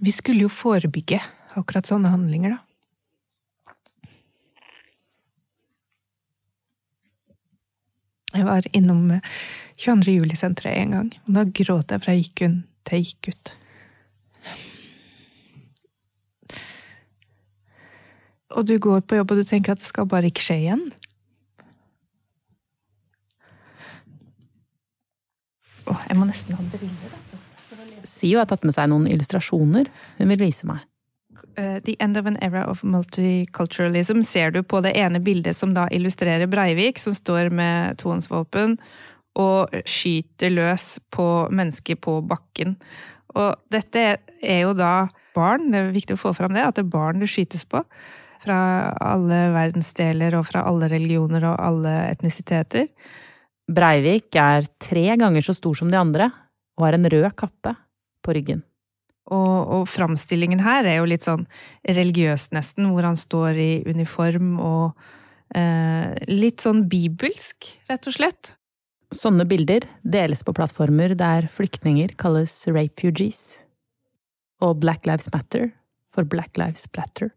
Vi 0.04 0.12
skulle 0.12 0.44
jo 0.44 0.52
forebygge 0.52 1.22
akkurat 1.56 1.88
sånne 1.88 2.10
handlinger, 2.12 2.58
da. 2.58 2.62
Jeg 8.34 8.48
var 8.48 8.66
innom 8.74 9.14
22. 9.78 10.18
juli-senteret 10.20 10.78
en 10.78 10.96
gang, 10.98 11.12
og 11.28 11.36
da 11.38 11.44
gråt 11.50 11.92
jeg 11.94 12.04
fra 12.04 12.16
jeg 12.16 12.28
gikk 12.28 12.46
inn 12.48 12.58
til 12.88 13.00
jeg 13.00 13.12
gikk 13.12 13.34
ut. 13.34 13.54
Og 18.54 18.68
du 18.70 18.76
går 18.78 19.02
på 19.02 19.18
jobb 19.18 19.34
og 19.34 19.42
du 19.42 19.48
tenker 19.50 19.74
at 19.74 19.82
det 19.82 19.90
skal 19.90 20.10
bare 20.10 20.30
ikke 20.30 20.46
skje 20.46 20.60
igjen. 20.62 20.84
Åh, 25.90 26.08
jeg 26.10 26.18
må 26.20 26.28
nesten 26.30 26.56
ha 26.56 26.66
briller, 26.72 27.16
altså. 27.18 27.40
Sio 28.08 28.40
har 28.40 28.48
tatt 28.48 28.66
med 28.68 28.76
seg 28.76 28.90
noen 28.92 29.08
illustrasjoner 29.10 29.88
hun 30.20 30.34
vil 30.34 30.44
vise 30.44 30.68
meg. 30.70 30.84
Uh, 31.54 31.78
the 31.86 31.96
End 32.02 32.18
of 32.18 32.26
an 32.26 32.40
Era 32.42 32.64
of 32.66 32.82
Multiculturalism 32.84 34.24
ser 34.26 34.52
du 34.52 34.64
på 34.66 34.80
det 34.82 34.96
ene 34.98 35.22
bildet 35.22 35.58
som 35.58 35.76
da 35.76 35.86
illustrerer 35.94 36.50
Breivik, 36.50 36.98
som 37.00 37.14
står 37.14 37.52
med 37.54 38.00
tohåndsvåpen 38.02 38.78
og 39.40 39.74
skyter 39.90 40.54
løs 40.54 40.98
på 41.14 41.26
mennesker 41.54 41.98
på 42.02 42.20
bakken. 42.30 42.76
Og 43.34 43.56
dette 43.74 44.04
er 44.44 44.60
jo 44.62 44.74
da 44.78 45.08
barn, 45.34 45.72
det 45.74 45.80
er 45.80 45.96
viktig 45.96 46.18
å 46.18 46.22
få 46.22 46.34
fram 46.38 46.54
det, 46.54 46.66
at 46.66 46.78
det 46.78 46.86
er 46.86 46.94
barn 46.94 47.24
det 47.24 47.32
skytes 47.32 47.66
på. 47.70 47.82
Fra 48.44 48.58
alle 49.02 49.48
verdensdeler 49.56 50.36
og 50.38 50.46
fra 50.50 50.66
alle 50.68 50.90
religioner 50.92 51.46
og 51.48 51.62
alle 51.64 51.94
etnisiteter. 52.12 52.90
Breivik 53.72 54.36
er 54.38 54.68
tre 54.84 55.08
ganger 55.18 55.46
så 55.46 55.56
stor 55.56 55.80
som 55.80 55.90
de 55.90 55.98
andre, 55.98 56.30
og 56.78 56.88
har 56.88 56.98
en 56.98 57.10
rød 57.10 57.32
kappe 57.40 57.76
på 58.24 58.36
ryggen. 58.36 58.62
Og, 59.32 59.60
og 59.78 59.84
framstillingen 59.88 60.60
her 60.64 60.86
er 60.86 60.98
jo 61.00 61.08
litt 61.08 61.24
sånn 61.24 61.46
religiøs, 61.88 62.50
nesten, 62.56 62.90
hvor 62.92 63.08
han 63.08 63.18
står 63.18 63.60
i 63.62 63.72
uniform 63.88 64.58
og 64.60 65.06
eh, 65.56 66.12
litt 66.28 66.66
sånn 66.66 66.84
bibelsk, 66.92 67.72
rett 67.88 68.12
og 68.12 68.18
slett. 68.18 68.54
Sånne 69.14 69.46
bilder 69.46 69.86
deles 70.02 70.42
på 70.46 70.56
plattformer 70.58 71.14
der 71.18 71.46
flyktninger 71.52 72.16
kalles 72.18 72.52
rapefugees, 72.66 73.60
og 74.64 74.80
Black 74.82 75.06
Lives 75.06 75.30
Matter 75.34 75.70
for 76.14 76.26
Black 76.26 76.58
Lives 76.58 76.88
Platter. 76.90 77.30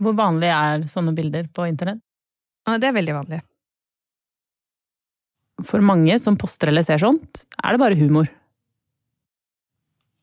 Hvor 0.00 0.16
vanlig 0.18 0.50
er 0.52 0.84
sånne 0.92 1.14
bilder 1.16 1.48
på 1.52 1.66
internett? 1.68 2.02
Det 2.68 2.86
er 2.86 2.96
veldig 2.96 3.16
vanlig. 3.16 3.40
For 5.66 5.84
mange 5.84 6.16
som 6.20 6.38
poster 6.40 6.70
eller 6.70 6.84
ser 6.86 7.00
sånt, 7.02 7.44
er 7.60 7.74
det 7.74 7.82
bare 7.82 7.98
humor. 7.98 8.28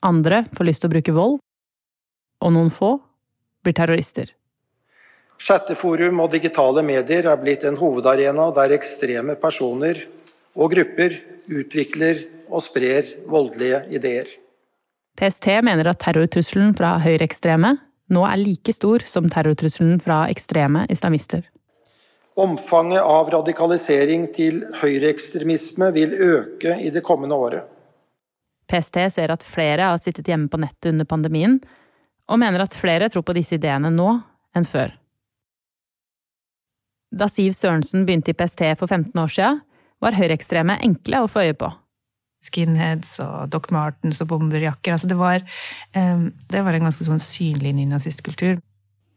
Andre 0.06 0.44
får 0.54 0.70
lyst 0.70 0.84
til 0.84 0.90
å 0.90 0.94
bruke 0.94 1.14
vold, 1.14 1.40
og 2.46 2.54
noen 2.54 2.70
få 2.74 2.96
blir 3.66 3.76
terrorister. 3.78 4.30
Chatteforum 5.38 6.24
og 6.24 6.32
digitale 6.34 6.82
medier 6.86 7.28
er 7.30 7.40
blitt 7.42 7.64
en 7.68 7.78
hovedarena 7.78 8.50
der 8.56 8.74
ekstreme 8.78 9.38
personer 9.40 10.00
og 10.58 10.74
grupper 10.74 11.20
utvikler 11.48 12.24
og 12.48 12.64
sprer 12.66 13.14
voldelige 13.30 13.84
ideer. 13.94 14.30
PST 15.18 15.50
mener 15.66 15.90
at 15.92 16.02
terrortrusselen 16.02 16.74
fra 16.78 16.98
høyreekstreme 17.02 17.76
nå 18.14 18.24
er 18.24 18.40
like 18.40 18.74
stor 18.74 19.04
som 19.06 19.30
terrortrusselen 19.30 20.02
fra 20.04 20.26
ekstreme 20.32 20.86
islamister. 20.94 21.46
Omfanget 22.38 23.02
av 23.02 23.32
radikalisering 23.34 24.28
til 24.34 24.62
høyreekstremisme 24.78 25.90
vil 25.96 26.14
øke 26.14 26.78
i 26.86 26.92
det 26.94 27.02
kommende 27.06 27.36
året. 27.36 27.66
PST 28.70 29.00
ser 29.16 29.34
at 29.34 29.46
flere 29.48 29.90
har 29.90 29.98
sittet 30.02 30.28
hjemme 30.30 30.52
på 30.52 30.60
nettet 30.62 30.92
under 30.92 31.08
pandemien, 31.10 31.58
og 32.28 32.40
mener 32.40 32.62
at 32.62 32.76
flere 32.76 33.10
tror 33.10 33.26
på 33.26 33.36
disse 33.38 33.58
ideene 33.58 33.90
nå 33.94 34.12
enn 34.56 34.68
før. 34.68 34.92
Da 37.12 37.28
Siv 37.32 37.54
Sørensen 37.56 38.06
begynte 38.08 38.34
i 38.34 38.38
PST 38.38 38.64
for 38.80 38.88
15 38.88 39.14
år 39.22 39.32
siden, 39.32 39.62
var 40.04 40.18
høyreekstreme 40.18 40.76
enkle 40.86 41.24
å 41.24 41.30
få 41.32 41.48
øye 41.48 41.58
på. 41.58 41.72
skinheads 42.44 43.16
og 43.24 43.50
Doc 43.50 43.72
Martens 43.74 44.20
og 44.22 44.28
bomberjakker. 44.30 44.94
Altså 44.94 45.08
det, 45.10 45.16
var, 45.18 45.42
um, 45.98 46.28
det 46.52 46.62
var 46.64 46.76
en 46.78 46.86
ganske 46.86 47.08
sånn 47.08 47.18
synlig 47.24 47.72
nynazistkultur. 47.80 48.60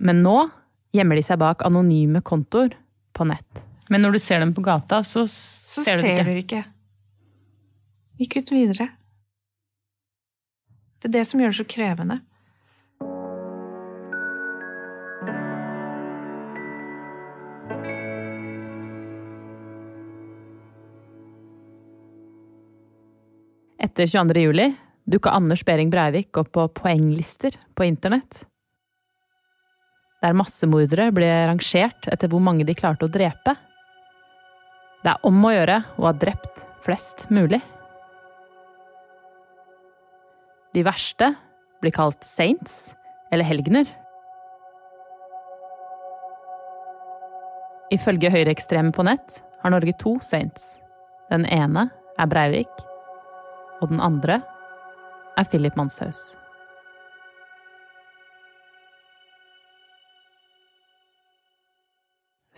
Men 0.00 0.22
nå 0.24 0.48
gjemmer 0.96 1.20
de 1.20 1.24
seg 1.26 1.38
bak 1.42 1.60
anonyme 1.66 2.22
kontoer 2.24 2.72
på 3.12 3.26
nett. 3.28 3.60
Men 3.92 4.00
når 4.06 4.16
du 4.16 4.20
ser 4.22 4.40
dem 4.40 4.54
på 4.56 4.64
gata, 4.64 5.02
så, 5.04 5.26
Så 5.28 5.84
ser 5.84 6.00
du 6.00 6.06
det 6.08 6.38
ikke. 6.40 6.62
ikke. 6.62 6.64
Gikk 8.22 8.36
ut 8.40 8.52
videre. 8.54 8.88
Det 11.00 11.10
er 11.10 11.18
det 11.18 11.26
som 11.28 11.40
gjør 11.40 11.52
det 11.52 11.60
så 11.60 11.68
krevende. 11.68 12.20
Etter 24.00 24.18
22. 24.18 24.40
juli 24.40 24.64
dukka 25.04 25.30
Anders 25.30 25.60
Behring 25.64 25.90
Breivik 25.92 26.38
opp 26.40 26.52
på 26.52 26.62
poenglister 26.72 27.52
på 27.76 27.84
internett. 27.84 28.46
Der 30.24 30.32
massemordere 30.32 31.10
ble 31.12 31.28
rangert 31.50 32.08
etter 32.08 32.32
hvor 32.32 32.40
mange 32.40 32.64
de 32.64 32.72
klarte 32.78 33.04
å 33.04 33.12
drepe. 33.12 33.54
Det 35.04 35.12
er 35.12 35.28
om 35.28 35.44
å 35.44 35.52
gjøre 35.52 35.76
å 36.00 36.08
ha 36.08 36.14
drept 36.16 36.64
flest 36.80 37.26
mulig. 37.28 37.60
De 40.72 40.88
verste 40.88 41.34
blir 41.84 41.92
kalt 41.92 42.24
saints 42.24 42.94
eller 43.28 43.44
helgener. 43.52 43.84
Ifølge 47.92 48.32
høyreekstreme 48.32 48.96
på 48.96 49.04
nett 49.12 49.42
har 49.60 49.76
Norge 49.76 49.92
to 50.00 50.16
saints. 50.24 50.78
Den 51.28 51.44
ene 51.52 51.90
er 52.16 52.32
Breivik, 52.32 52.88
og 53.80 53.90
den 53.92 54.00
andre 54.00 54.40
er 55.38 55.48
Philip 55.48 55.76
Manshaus. 55.78 56.34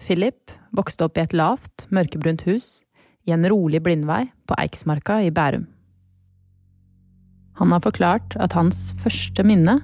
Philip 0.02 0.50
vokste 0.74 1.06
opp 1.06 1.18
i 1.18 1.22
et 1.22 1.34
lavt, 1.36 1.86
mørkebrunt 1.94 2.42
hus 2.48 2.82
i 3.28 3.34
en 3.34 3.46
rolig 3.46 3.82
blindvei 3.84 4.24
på 4.50 4.58
Eiksmarka 4.58 5.20
i 5.22 5.30
Bærum. 5.30 5.68
Han 7.60 7.70
har 7.70 7.84
forklart 7.84 8.34
at 8.42 8.56
hans 8.56 8.90
første 8.98 9.44
minne 9.46 9.78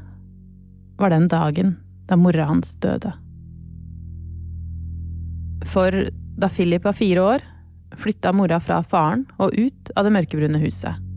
var 0.98 1.14
den 1.14 1.28
dagen 1.30 1.76
da 2.08 2.16
mora 2.18 2.48
hans 2.48 2.74
døde. 2.82 3.12
For 5.68 5.92
da 6.38 6.48
Philip 6.50 6.86
var 6.86 6.96
fire 6.96 7.22
år, 7.34 7.44
flytta 7.98 8.32
mora 8.34 8.58
fra 8.62 8.80
faren 8.82 9.26
og 9.38 9.54
ut 9.54 9.92
av 9.94 10.06
det 10.06 10.14
mørkebrune 10.16 10.62
huset. 10.62 11.07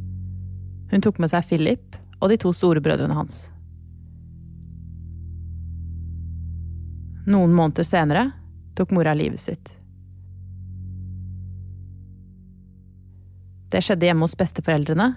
Hun 0.91 1.01
tok 1.01 1.21
med 1.23 1.31
seg 1.31 1.47
Philip 1.47 1.97
og 2.19 2.29
de 2.29 2.37
to 2.41 2.51
storebrødrene 2.53 3.15
hans. 3.15 3.47
Noen 7.31 7.53
måneder 7.55 7.85
senere 7.87 8.25
tok 8.75 8.91
mora 8.95 9.13
livet 9.15 9.39
sitt. 9.39 9.75
Det 13.71 13.79
skjedde 13.85 14.09
hjemme 14.09 14.27
hos 14.27 14.35
besteforeldrene, 14.35 15.13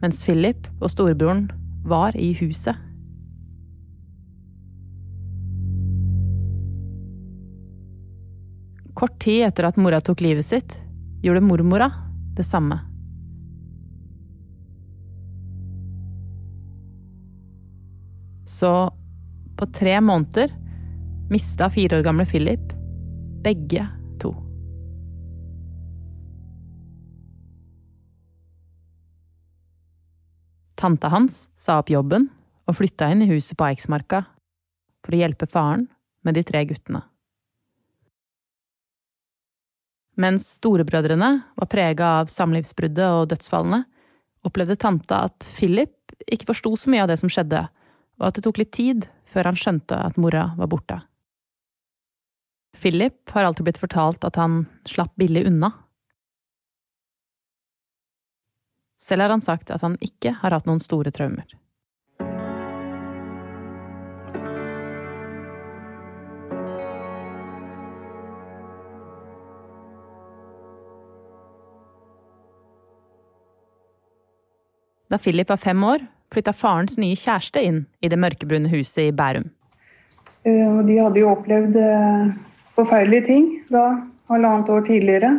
mens 0.00 0.22
Philip 0.24 0.70
og 0.80 0.88
storebroren 0.88 1.50
var 1.84 2.16
i 2.16 2.32
huset. 2.40 2.78
Kort 8.96 9.20
tid 9.20 9.46
etter 9.46 9.68
at 9.68 9.78
mora 9.80 10.00
tok 10.04 10.20
livet 10.24 10.44
sitt, 10.44 10.78
gjorde 11.24 11.44
mormora 11.44 11.90
det 12.36 12.44
samme. 12.44 12.89
Så 18.60 18.92
på 19.56 19.66
tre 19.66 20.00
måneder 20.00 20.52
mista 21.30 21.70
fire 21.70 21.96
år 21.98 22.02
gamle 22.04 22.26
Philip 22.28 22.72
begge 23.44 23.86
to. 24.20 24.34
Tanta 30.76 31.08
hans 31.08 31.46
sa 31.56 31.78
opp 31.80 31.88
jobben 31.92 32.28
og 32.68 32.76
flytta 32.76 33.08
inn 33.14 33.24
i 33.24 33.30
huset 33.32 33.56
på 33.56 33.70
Eiksmarka 33.70 34.26
for 35.00 35.16
å 35.16 35.22
hjelpe 35.22 35.48
faren 35.48 35.88
med 36.20 36.36
de 36.36 36.44
tre 36.44 36.66
guttene. 36.68 37.00
Mens 40.20 40.52
storebrødrene 40.60 41.32
var 41.56 41.72
prega 41.72 42.14
av 42.20 42.28
samlivsbruddet 42.28 43.08
og 43.08 43.30
dødsfallene, 43.32 43.86
opplevde 44.44 44.76
tanta 44.76 45.24
at 45.30 45.52
Philip 45.56 46.12
ikke 46.28 46.52
forsto 46.52 46.76
så 46.76 46.92
mye 46.92 47.06
av 47.06 47.14
det 47.14 47.22
som 47.22 47.32
skjedde, 47.32 47.64
og 48.20 48.28
at 48.28 48.36
det 48.36 48.44
tok 48.44 48.60
litt 48.60 48.74
tid 48.76 49.06
før 49.30 49.48
han 49.48 49.58
skjønte 49.58 49.96
at 49.96 50.18
mora 50.20 50.50
var 50.58 50.68
borte. 50.70 50.98
Philip 52.76 53.32
har 53.34 53.48
alltid 53.48 53.66
blitt 53.66 53.80
fortalt 53.80 54.24
at 54.28 54.36
han 54.38 54.66
slapp 54.88 55.16
billig 55.18 55.46
unna. 55.48 55.72
Selv 59.00 59.24
har 59.24 59.32
han 59.32 59.42
sagt 59.42 59.72
at 59.72 59.82
han 59.82 59.96
ikke 60.04 60.36
har 60.42 60.52
hatt 60.54 60.68
noen 60.68 60.82
store 60.82 61.10
traumer. 61.14 61.48
Da 75.10 75.18
Philip 75.18 75.48
var 75.50 75.58
fem 75.58 75.80
år, 75.82 76.04
flytta 76.32 76.54
farens 76.56 76.98
nye 77.00 77.18
kjæreste 77.18 77.62
inn 77.66 77.84
i 78.00 78.10
det 78.10 78.18
mørkebrune 78.20 78.70
huset 78.72 79.08
i 79.08 79.14
Bærum. 79.16 79.48
Eh, 80.46 80.78
de 80.86 80.98
hadde 80.98 81.20
jo 81.20 81.30
opplevd 81.34 81.76
eh, 81.76 82.30
forferdelige 82.78 83.26
ting 83.26 83.48
da, 83.72 83.86
halvannet 84.30 84.70
år 84.72 84.86
tidligere. 84.88 85.32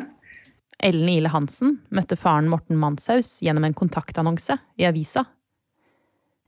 Ellen 0.81 1.09
Ile 1.13 1.29
Hansen 1.29 1.77
møtte 1.93 2.17
faren 2.17 2.49
Morten 2.49 2.79
Manshaus 2.81 3.39
gjennom 3.45 3.65
en 3.67 3.77
kontaktannonse 3.77 4.57
i 4.81 4.87
avisa. 4.89 5.25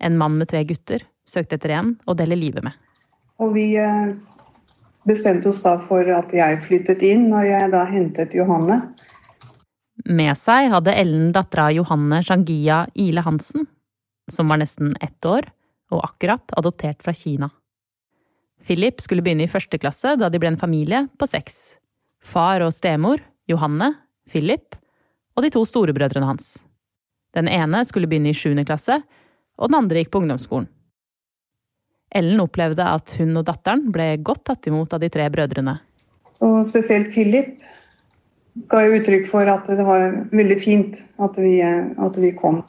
En 0.01 0.17
mann 0.17 0.37
med 0.39 0.49
tre 0.51 0.63
gutter 0.67 1.05
søkte 1.29 1.57
etter 1.57 1.75
en 1.77 1.93
å 2.09 2.15
dele 2.17 2.37
livet 2.37 2.65
med. 2.65 2.73
Og 3.41 3.53
vi 3.55 3.73
eh, 3.79 4.13
bestemte 5.07 5.49
oss 5.51 5.61
da 5.63 5.77
for 5.81 6.07
at 6.15 6.33
jeg 6.35 6.61
flyttet 6.65 7.03
inn 7.05 7.29
når 7.31 7.47
jeg 7.49 7.73
da 7.73 7.83
hentet 7.89 8.35
Johanne. 8.37 8.81
Med 10.09 10.35
seg 10.35 10.71
hadde 10.73 10.95
Ellen 10.99 11.31
dattera 11.35 11.69
Johanne 11.71 12.19
Shangia 12.25 12.83
Ile 12.99 13.23
Hansen, 13.23 13.67
som 14.31 14.49
var 14.51 14.61
nesten 14.61 14.95
ett 15.01 15.25
år 15.25 15.49
og 15.93 16.03
akkurat 16.05 16.55
adoptert 16.57 17.03
fra 17.03 17.13
Kina. 17.13 17.49
Philip 18.63 19.01
skulle 19.03 19.23
begynne 19.23 19.45
i 19.47 19.51
første 19.51 19.77
klasse 19.81 20.15
da 20.19 20.29
de 20.31 20.39
ble 20.39 20.53
en 20.53 20.59
familie 20.59 21.05
på 21.19 21.27
seks. 21.27 21.77
Far 22.23 22.63
og 22.63 22.71
stemor, 22.75 23.19
Johanne, 23.51 23.91
Philip 24.29 24.77
og 25.35 25.43
de 25.43 25.51
to 25.53 25.63
storebrødrene 25.67 26.29
hans. 26.29 26.63
Den 27.33 27.49
ene 27.49 27.81
skulle 27.89 28.07
begynne 28.07 28.31
i 28.31 28.37
sjuende 28.37 28.65
klasse, 28.67 28.99
og 29.57 29.69
den 29.69 29.79
andre 29.79 30.01
gikk 30.01 30.13
på 30.13 30.21
ungdomsskolen. 30.21 30.69
Ellen 32.13 32.43
opplevde 32.43 32.85
at 32.85 33.15
hun 33.17 33.33
og 33.39 33.45
datteren 33.47 33.87
ble 33.93 34.11
godt 34.21 34.43
tatt 34.49 34.69
imot 34.69 34.93
av 34.93 35.01
de 35.01 35.09
tre 35.13 35.25
brødrene. 35.33 35.79
Og 36.45 36.59
spesielt 36.69 37.09
Philip 37.13 37.55
ga 38.69 38.83
uttrykk 38.85 39.25
for 39.31 39.49
at 39.49 39.65
det 39.65 39.85
var 39.87 40.13
veldig 40.29 40.59
fint 40.61 40.99
at 41.25 41.39
vi, 41.41 41.55
at 41.63 42.19
vi 42.21 42.31
kom. 42.37 42.61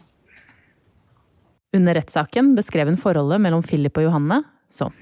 Under 1.75 1.97
rettssaken 1.97 2.55
beskrev 2.55 2.87
hun 2.87 3.01
forholdet 3.01 3.43
mellom 3.43 3.65
Philip 3.67 3.99
og 3.99 4.07
Johanne 4.07 4.45
sånn. 4.71 4.95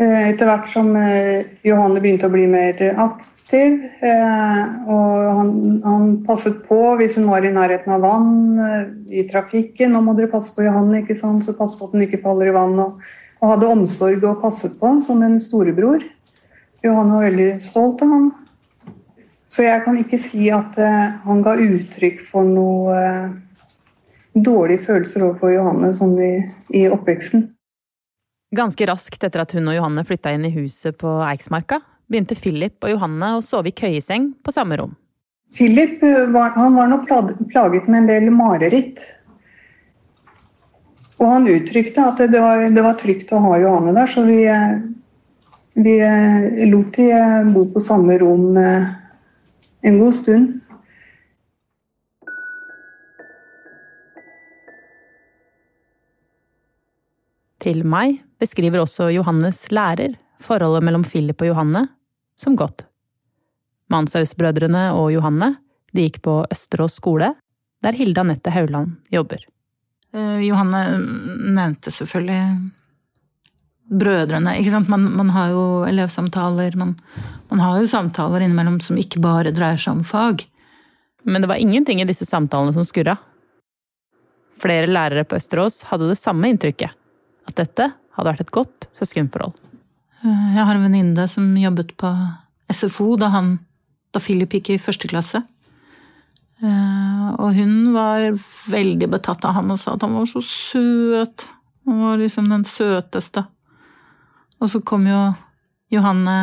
Eh, 0.00 0.30
Etter 0.30 0.48
hvert 0.48 0.68
som 0.72 0.94
eh, 0.96 1.46
Johanne 1.66 2.00
begynte 2.00 2.30
å 2.30 2.32
bli 2.32 2.46
mer 2.48 2.78
aktiv, 3.02 3.82
eh, 4.00 4.60
og 4.88 5.26
han, 5.36 5.50
han 5.84 6.06
passet 6.24 6.62
på 6.68 6.78
hvis 7.00 7.18
hun 7.18 7.28
var 7.28 7.44
i 7.44 7.52
nærheten 7.52 7.92
av 7.92 8.06
vann, 8.06 8.30
i 9.10 9.26
trafikken. 9.28 9.92
'Nå 9.92 10.04
må 10.06 10.14
dere 10.16 10.32
passe 10.32 10.54
på 10.56 10.64
Johanne, 10.64 11.02
ikke 11.02 11.18
sant? 11.18 11.44
så 11.44 11.56
pass 11.58 11.76
på 11.76 11.88
at 11.88 11.96
hun 11.96 12.06
ikke 12.06 12.22
faller 12.22 12.48
i 12.48 12.54
vann.' 12.56 12.78
Og, 12.80 13.02
og 13.40 13.54
hadde 13.54 13.72
omsorg 13.72 14.24
og 14.28 14.40
passet 14.44 14.78
på 14.80 14.94
som 15.04 15.20
en 15.24 15.38
storebror. 15.40 16.04
Johanne 16.84 17.16
var 17.16 17.28
veldig 17.28 17.52
stolt 17.60 18.02
av 18.04 18.14
ham. 18.14 18.26
Så 19.50 19.64
jeg 19.64 19.82
kan 19.84 19.96
ikke 19.98 20.20
si 20.20 20.46
at 20.54 20.76
han 21.24 21.40
ga 21.42 21.56
uttrykk 21.58 22.20
for 22.28 22.46
noe 22.46 23.00
dårlige 24.34 24.84
følelser 24.86 25.24
overfor 25.26 25.54
Johanne 25.54 25.92
sånn 25.96 26.14
i, 26.22 26.32
i 26.76 26.86
oppveksten. 26.90 27.48
Ganske 28.56 28.86
raskt 28.90 29.22
etter 29.22 29.44
at 29.44 29.54
hun 29.54 29.68
og 29.70 29.76
Johanne 29.76 30.04
flytta 30.06 30.32
inn 30.34 30.46
i 30.48 30.54
huset 30.54 30.98
på 30.98 31.20
Eiksmarka, 31.22 31.80
begynte 32.10 32.38
Philip 32.38 32.82
og 32.82 32.90
Johanne 32.94 33.36
å 33.36 33.44
sove 33.44 33.70
i 33.70 33.76
køyeseng 33.76 34.32
på 34.42 34.54
samme 34.54 34.80
rom. 34.80 34.96
Philip 35.54 36.02
eh, 36.02 36.26
var, 36.30 36.54
han 36.58 36.74
var 36.74 36.90
nok 36.90 37.08
plaget 37.50 37.88
med 37.88 38.02
en 38.02 38.10
del 38.10 38.30
mareritt. 38.34 39.02
Og 41.20 41.26
han 41.28 41.48
uttrykte 41.50 42.06
at 42.06 42.22
det 42.32 42.40
var, 42.40 42.62
det 42.70 42.84
var 42.86 42.96
trygt 42.98 43.32
å 43.34 43.42
ha 43.44 43.58
Johanne 43.60 43.94
der, 43.96 44.10
så 44.10 44.24
vi, 44.26 44.40
eh, 44.48 44.78
vi 45.78 45.98
eh, 46.06 46.66
lot 46.70 46.94
de 46.96 47.10
bo 47.50 47.66
på 47.74 47.82
samme 47.82 48.18
rom 48.22 48.56
en 48.56 49.98
god 49.98 50.14
stund. 50.14 50.59
Til 57.60 57.82
meg 57.84 58.22
beskriver 58.40 58.82
også 58.82 59.10
Johannes 59.12 59.66
lærer 59.74 60.16
forholdet 60.40 60.86
mellom 60.86 61.04
Philip 61.04 61.42
og 61.44 61.52
Johanne 61.52 61.84
som 62.40 62.56
godt. 62.56 62.86
Manshaus-brødrene 63.92 64.90
og 64.96 65.10
Johanne 65.12 65.54
de 65.92 66.06
gikk 66.06 66.20
på 66.24 66.40
Østerås 66.52 66.96
skole, 67.00 67.32
der 67.82 67.96
Hilde 67.98 68.22
Anette 68.22 68.52
Hauland 68.54 68.94
jobber. 69.12 69.42
Eh, 70.14 70.38
Johanne 70.46 70.82
nevnte 71.56 71.92
selvfølgelig 71.92 72.70
brødrene. 73.90 74.56
ikke 74.60 74.70
sant? 74.70 74.88
Man, 74.88 75.08
man 75.16 75.32
har 75.34 75.50
jo 75.54 75.64
elevsamtaler, 75.88 76.76
man, 76.78 76.94
man, 77.50 77.60
har 77.60 77.80
jo 77.80 77.90
samtaler 77.90 78.44
innimellom 78.44 78.78
som 78.84 78.98
ikke 79.00 79.22
bare 79.22 79.52
dreier 79.54 79.80
seg 79.80 79.98
om 79.98 80.04
fag. 80.06 80.46
Men 81.26 81.42
det 81.42 81.50
var 81.50 81.60
ingenting 81.60 82.00
i 82.00 82.08
disse 82.08 82.28
samtalene 82.28 82.72
som 82.76 82.86
skurra. 82.86 83.18
Flere 84.60 84.88
lærere 84.88 85.26
på 85.26 85.36
Østerås 85.40 85.82
hadde 85.90 86.12
det 86.12 86.20
samme 86.20 86.48
inntrykket. 86.52 86.94
At 87.48 87.56
dette 87.60 87.90
hadde 88.16 88.28
vært 88.28 88.44
et 88.44 88.54
godt 88.54 88.88
søskenforhold. 88.96 89.56
Eh, 90.24 90.46
jeg 90.56 90.66
har 90.66 90.74
en 90.74 90.84
venninne 90.84 91.26
som 91.30 91.48
jobbet 91.56 91.94
på 92.00 92.10
SFO 92.70 93.14
da, 93.20 93.30
han, 93.34 93.54
da 94.14 94.22
Philip 94.22 94.58
gikk 94.58 94.74
i 94.74 94.82
første 94.82 95.08
klasse. 95.10 95.42
Eh, 96.60 97.28
og 97.40 97.56
hun 97.56 97.92
var 97.94 98.28
veldig 98.68 99.08
betatt 99.14 99.46
av 99.48 99.56
ham 99.56 99.72
og 99.72 99.80
sa 99.80 99.96
at 99.96 100.04
han 100.04 100.18
var 100.18 100.28
så 100.28 100.42
søt. 100.44 101.46
Han 101.88 102.02
var 102.04 102.20
liksom 102.20 102.50
den 102.52 102.66
søteste. 102.68 103.46
Og 104.60 104.68
så 104.68 104.82
kom 104.84 105.06
jo 105.08 105.30
Johanne 105.90 106.36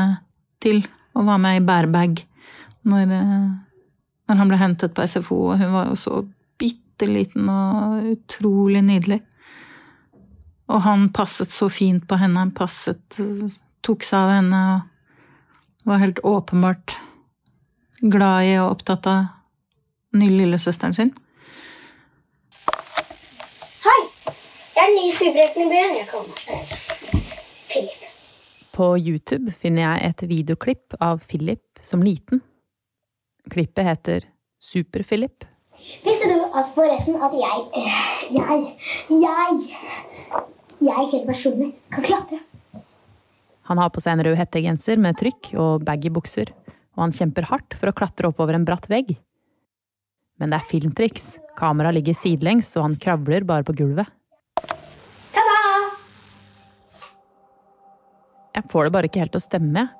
til 0.64 0.82
og 1.18 1.28
var 1.28 1.40
med 1.42 1.60
i 1.60 1.66
bærbag 1.66 2.24
når, 2.88 3.14
eh, 3.14 3.48
når 4.28 4.42
han 4.42 4.50
ble 4.50 4.60
hentet 4.62 4.96
på 4.98 5.06
SFO, 5.06 5.38
og 5.52 5.62
hun 5.62 5.74
var 5.76 5.90
jo 5.92 5.98
så 6.00 6.22
bitte 6.58 7.08
liten 7.10 7.50
og 7.52 8.08
utrolig 8.16 8.82
nydelig. 8.86 9.22
Og 10.68 10.84
han 10.84 11.08
passet 11.16 11.52
så 11.54 11.70
fint 11.72 12.04
på 12.08 12.18
henne. 12.20 12.42
Han 12.44 12.56
passet, 12.56 13.20
tok 13.86 14.04
seg 14.04 14.20
av 14.20 14.34
henne 14.36 14.62
og 14.76 15.88
var 15.88 16.02
helt 16.04 16.20
åpenbart 16.28 16.98
glad 18.02 18.50
i 18.50 18.58
og 18.60 18.74
opptatt 18.76 19.08
av 19.08 19.24
den 20.12 20.26
nye 20.26 20.36
lillesøsteren 20.42 20.96
sin. 20.98 21.14
Hei! 23.86 24.02
Jeg 24.76 24.84
er 24.84 24.94
ny 24.98 25.08
superhelten 25.16 25.64
i 25.64 25.70
byen. 25.72 25.96
Jeg 26.02 26.10
kaller 26.12 26.36
meg 26.36 26.76
Philip. 27.72 28.04
På 28.78 28.92
YouTube 29.00 29.56
finner 29.58 29.88
jeg 29.88 30.12
et 30.12 30.26
videoklipp 30.30 31.00
av 31.02 31.24
Philip 31.26 31.82
som 31.82 32.04
liten. 32.04 32.44
Klippet 33.50 33.88
heter 33.88 34.28
Super-Philip. 34.62 35.48
Visste 36.04 36.28
du 36.30 36.38
at 36.58 36.70
forresten 36.76 37.16
at 37.22 37.34
jeg 37.38 37.88
Jeg 38.38 38.60
Jeg 39.10 40.07
Jeg 40.88 41.10
helt 41.12 41.26
personlig 41.28 41.74
kan 41.92 42.06
klatre? 42.06 42.40
Han 43.68 43.80
har 43.82 43.92
på 43.92 44.00
seg 44.00 44.16
en 44.16 44.24
rød 44.30 44.38
hettegenser 44.40 45.00
med 45.02 45.18
trykk 45.20 45.50
og 45.60 45.84
baggy 45.88 46.12
bukser, 46.16 46.54
og 46.96 47.08
han 47.08 47.16
kjemper 47.16 47.50
hardt 47.50 47.76
for 47.76 47.92
å 47.92 47.96
klatre 47.98 48.30
oppover 48.32 48.56
en 48.56 48.68
bratt 48.68 48.88
vegg. 48.92 49.18
Men 50.40 50.54
det 50.54 50.62
er 50.62 50.70
filmtriks. 50.70 51.26
Kameraet 51.60 51.98
ligger 51.98 52.16
sidelengs, 52.16 52.70
og 52.78 52.88
han 52.88 52.96
kravler 53.02 53.44
bare 53.48 53.68
på 53.68 53.76
gulvet. 53.76 54.08
Jeg 58.56 58.66
får 58.72 58.88
det 58.88 58.94
bare 58.96 59.10
ikke 59.10 59.22
helt 59.22 59.36
til 59.36 59.44
å 59.44 59.48
stemme, 59.50 59.84
jeg. 59.84 59.94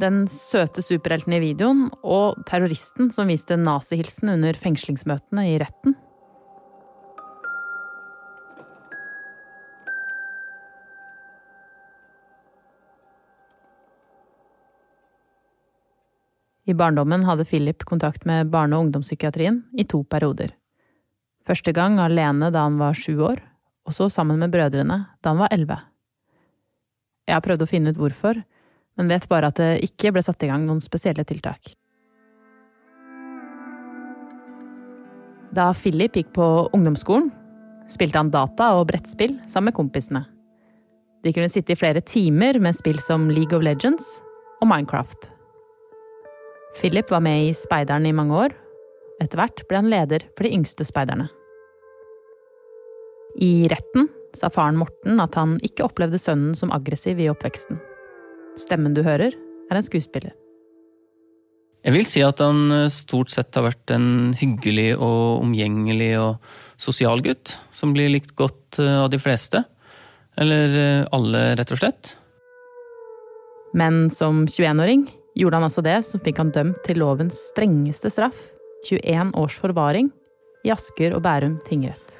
Den 0.00 0.22
søte 0.32 0.80
superhelten 0.80 1.34
i 1.36 1.42
videoen 1.42 1.90
og 2.00 2.38
terroristen 2.48 3.10
som 3.12 3.28
viste 3.28 3.58
nazihilsen 3.60 4.32
under 4.32 4.56
fengslingsmøtene 4.56 5.44
i 5.50 5.58
retten. 5.60 5.92
I 16.68 16.74
barndommen 16.76 17.24
hadde 17.24 17.46
Philip 17.48 17.84
kontakt 17.84 18.26
med 18.28 18.50
barne- 18.52 18.76
og 18.76 18.86
ungdomspsykiatrien 18.86 19.62
i 19.78 19.84
to 19.84 20.02
perioder. 20.04 20.52
Første 21.46 21.72
gang 21.72 21.98
alene 21.98 22.50
da 22.52 22.66
han 22.66 22.76
var 22.78 22.94
sju 22.94 23.16
år, 23.24 23.40
og 23.86 23.96
så 23.96 24.10
sammen 24.12 24.38
med 24.38 24.52
brødrene 24.52 24.98
da 25.22 25.32
han 25.32 25.40
var 25.40 25.52
elleve. 25.54 25.78
Jeg 27.26 27.36
har 27.36 27.44
prøvd 27.44 27.64
å 27.64 27.70
finne 27.70 27.92
ut 27.92 27.98
hvorfor, 27.98 28.42
men 28.98 29.08
vet 29.08 29.28
bare 29.30 29.48
at 29.48 29.58
det 29.60 29.84
ikke 29.86 30.12
ble 30.12 30.22
satt 30.22 30.42
i 30.44 30.50
gang 30.50 30.66
noen 30.66 30.82
spesielle 30.82 31.24
tiltak. 31.24 31.72
Da 35.56 35.72
Philip 35.74 36.20
gikk 36.20 36.34
på 36.36 36.46
ungdomsskolen, 36.76 37.32
spilte 37.90 38.20
han 38.20 38.30
data 38.30 38.70
og 38.78 38.86
brettspill 38.92 39.34
sammen 39.50 39.70
med 39.70 39.78
kompisene. 39.80 40.24
De 41.24 41.32
kunne 41.34 41.50
sitte 41.52 41.74
i 41.74 41.80
flere 41.80 42.04
timer 42.06 42.60
med 42.62 42.76
spill 42.78 43.00
som 43.02 43.26
League 43.32 43.56
of 43.56 43.64
Legends 43.64 44.06
og 44.60 44.70
Minecraft. 44.70 45.32
Philip 46.78 47.10
var 47.10 47.20
med 47.20 47.48
i 47.48 47.54
Speideren 47.54 48.06
i 48.06 48.14
mange 48.14 48.36
år. 48.46 48.54
Etter 49.20 49.40
hvert 49.40 49.62
ble 49.68 49.80
han 49.82 49.90
leder 49.90 50.24
for 50.36 50.46
de 50.46 50.54
yngste 50.56 50.86
speiderne. 50.86 51.28
I 53.40 53.68
retten 53.70 54.08
sa 54.36 54.50
faren 54.52 54.78
Morten 54.78 55.20
at 55.22 55.36
han 55.38 55.56
ikke 55.66 55.86
opplevde 55.86 56.20
sønnen 56.20 56.54
som 56.56 56.72
aggressiv 56.74 57.20
i 57.20 57.28
oppveksten. 57.30 57.80
Stemmen 58.58 58.94
du 58.94 59.02
hører, 59.06 59.34
er 59.70 59.78
en 59.78 59.86
skuespiller. 59.86 60.34
Jeg 61.80 61.94
vil 61.94 62.04
si 62.04 62.20
at 62.20 62.42
han 62.44 62.68
eh, 62.74 62.90
stort 62.92 63.32
sett 63.32 63.56
har 63.56 63.64
vært 63.70 63.92
en 63.94 64.34
hyggelig 64.36 64.92
og 64.98 65.40
omgjengelig 65.40 66.10
og 66.20 66.50
sosial 66.80 67.22
gutt, 67.24 67.54
som 67.72 67.94
blir 67.96 68.10
likt 68.12 68.34
godt 68.36 68.80
eh, 68.82 68.98
av 69.00 69.08
de 69.12 69.20
fleste. 69.22 69.62
Eller 70.40 70.76
eh, 70.76 71.06
alle, 71.16 71.54
rett 71.56 71.72
og 71.72 71.80
slett. 71.80 72.12
Men 73.72 74.10
som 74.12 74.44
21-åring 74.50 75.06
gjorde 75.34 75.58
han 75.58 75.66
altså 75.66 75.84
det 75.84 75.98
som 76.06 76.22
fikk 76.22 76.40
han 76.42 76.52
dømt 76.54 76.80
til 76.86 77.00
lovens 77.02 77.38
strengeste 77.50 78.10
straff, 78.12 78.50
21 78.88 79.34
års 79.38 79.58
forvaring, 79.60 80.10
i 80.64 80.72
Asker 80.72 81.14
og 81.16 81.22
Bærum 81.24 81.58
tingrett. 81.64 82.16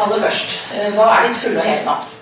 Aller 0.00 0.20
først, 0.20 0.58
eh, 0.74 0.92
hva 0.92 1.08
er 1.16 1.28
ditt 1.28 1.40
fulle 1.40 1.60
og 1.60 1.66
hele 1.66 1.84
navn? 1.84 2.14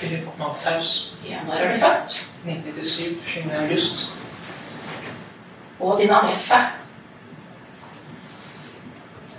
Philip 0.00 0.28
Manshaus. 0.38 1.14
Ja, 1.28 1.42
når 1.46 1.54
er 1.54 1.72
du 1.72 1.80
født? 1.80 2.30
1997. 2.44 3.18
7. 3.26 3.50
august. 3.60 4.16
Og 5.80 6.00
din 6.00 6.10
adresse? 6.10 6.54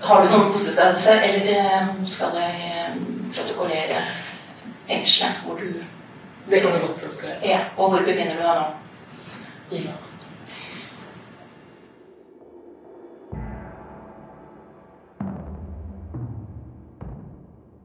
Har 0.01 0.23
du 0.23 0.29
noen 0.29 0.51
bostedsadresse, 0.51 1.17
eller 1.23 1.49
eh, 1.53 1.89
skal 2.05 2.37
jeg 2.37 2.69
eh, 2.69 3.01
protokollere 3.33 4.03
fengselet 4.87 5.41
hvor 5.45 5.57
du 5.61 5.83
Det 6.49 6.61
kan 6.61 6.71
du 6.71 6.87
godt 6.87 7.01
protokollere. 7.01 7.37
Ja, 7.45 7.59
og 7.77 7.89
hvor 7.89 8.05
befinner 8.05 8.33
du 8.33 8.41
deg 8.41 8.55
nå? 8.61 8.80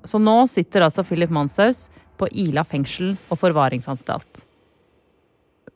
Så 0.07 0.19
nå 0.23 0.35
sitter 0.51 0.87
altså 0.87 1.05
Philip 1.07 1.31
Manshaus 1.31 1.87
på 2.19 2.29
Ila 2.33 2.65
fengsel 2.67 3.15
og 3.31 3.39
forvaringsanstalt. 3.39 4.43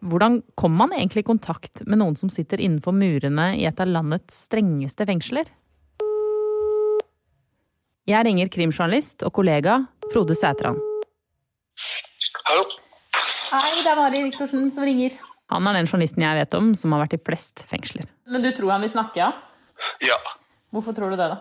Hvordan 0.00 0.40
kom 0.56 0.74
man 0.80 0.94
egentlig 0.96 1.22
i 1.26 1.28
kontakt 1.28 1.82
med 1.86 2.00
noen 2.00 2.16
som 2.16 2.30
sitter 2.32 2.62
innenfor 2.62 2.94
murene 2.96 3.52
i 3.58 3.66
et 3.68 3.82
av 3.82 3.90
landets 3.90 4.46
strengeste 4.46 5.06
fengsler? 5.06 5.50
Jeg 8.08 8.26
ringer 8.26 8.50
krimjournalist 8.50 9.22
og 9.26 9.34
kollega 9.36 9.82
Frode 10.10 10.34
Sætran. 10.34 10.80
Hallo. 12.48 12.64
Hei, 13.50 13.82
det 13.82 13.90
er 13.90 13.98
Mari 13.98 14.22
Viktorsen 14.24 14.70
som 14.72 14.86
ringer. 14.88 15.14
Han 15.50 15.66
er 15.66 15.78
den 15.78 15.88
journalisten 15.88 16.24
jeg 16.24 16.38
vet 16.40 16.56
om 16.58 16.72
som 16.78 16.94
har 16.94 17.04
vært 17.04 17.18
i 17.18 17.22
flest 17.26 17.64
fengsler. 17.70 18.08
Men 18.30 18.44
du 18.44 18.50
tror 18.54 18.74
han 18.76 18.84
vil 18.84 18.92
snakke, 18.92 19.22
ja? 19.22 19.30
Ja. 20.04 20.18
Hvorfor 20.70 20.94
tror 20.96 21.12
du 21.12 21.18
det, 21.18 21.30
da? 21.32 21.40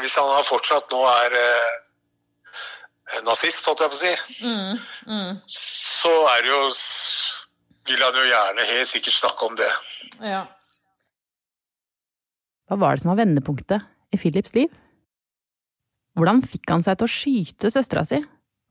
Hvis 0.00 0.16
han 0.18 0.28
har 0.34 0.44
fortsatt 0.48 0.90
nå 0.92 1.00
er 1.08 1.36
eh, 1.38 3.20
nazist, 3.24 3.64
holdt 3.68 3.84
jeg 3.84 3.92
på 3.92 3.98
å 3.98 4.02
si, 4.02 4.14
Mm, 4.44 4.80
mm. 5.06 5.38
så 5.50 6.12
er 6.34 6.44
det 6.44 6.50
jo 6.52 6.62
vil 7.90 8.02
han 8.04 8.18
jo 8.18 8.26
gjerne 8.28 8.66
helt 8.68 8.90
sikkert 8.90 9.16
snakke 9.16 9.48
om 9.48 9.56
det. 9.58 9.70
Ja. 10.22 10.44
Hva 12.70 12.78
var 12.78 12.94
det 12.94 13.02
som 13.02 13.10
var 13.10 13.18
vendepunktet 13.22 14.14
i 14.14 14.20
Philips 14.20 14.54
liv? 14.54 14.70
Hvordan 16.18 16.42
fikk 16.44 16.70
han 16.70 16.84
seg 16.84 16.98
til 17.00 17.08
å 17.08 17.10
skyte 17.10 17.70
søstera 17.72 18.04
si 18.06 18.20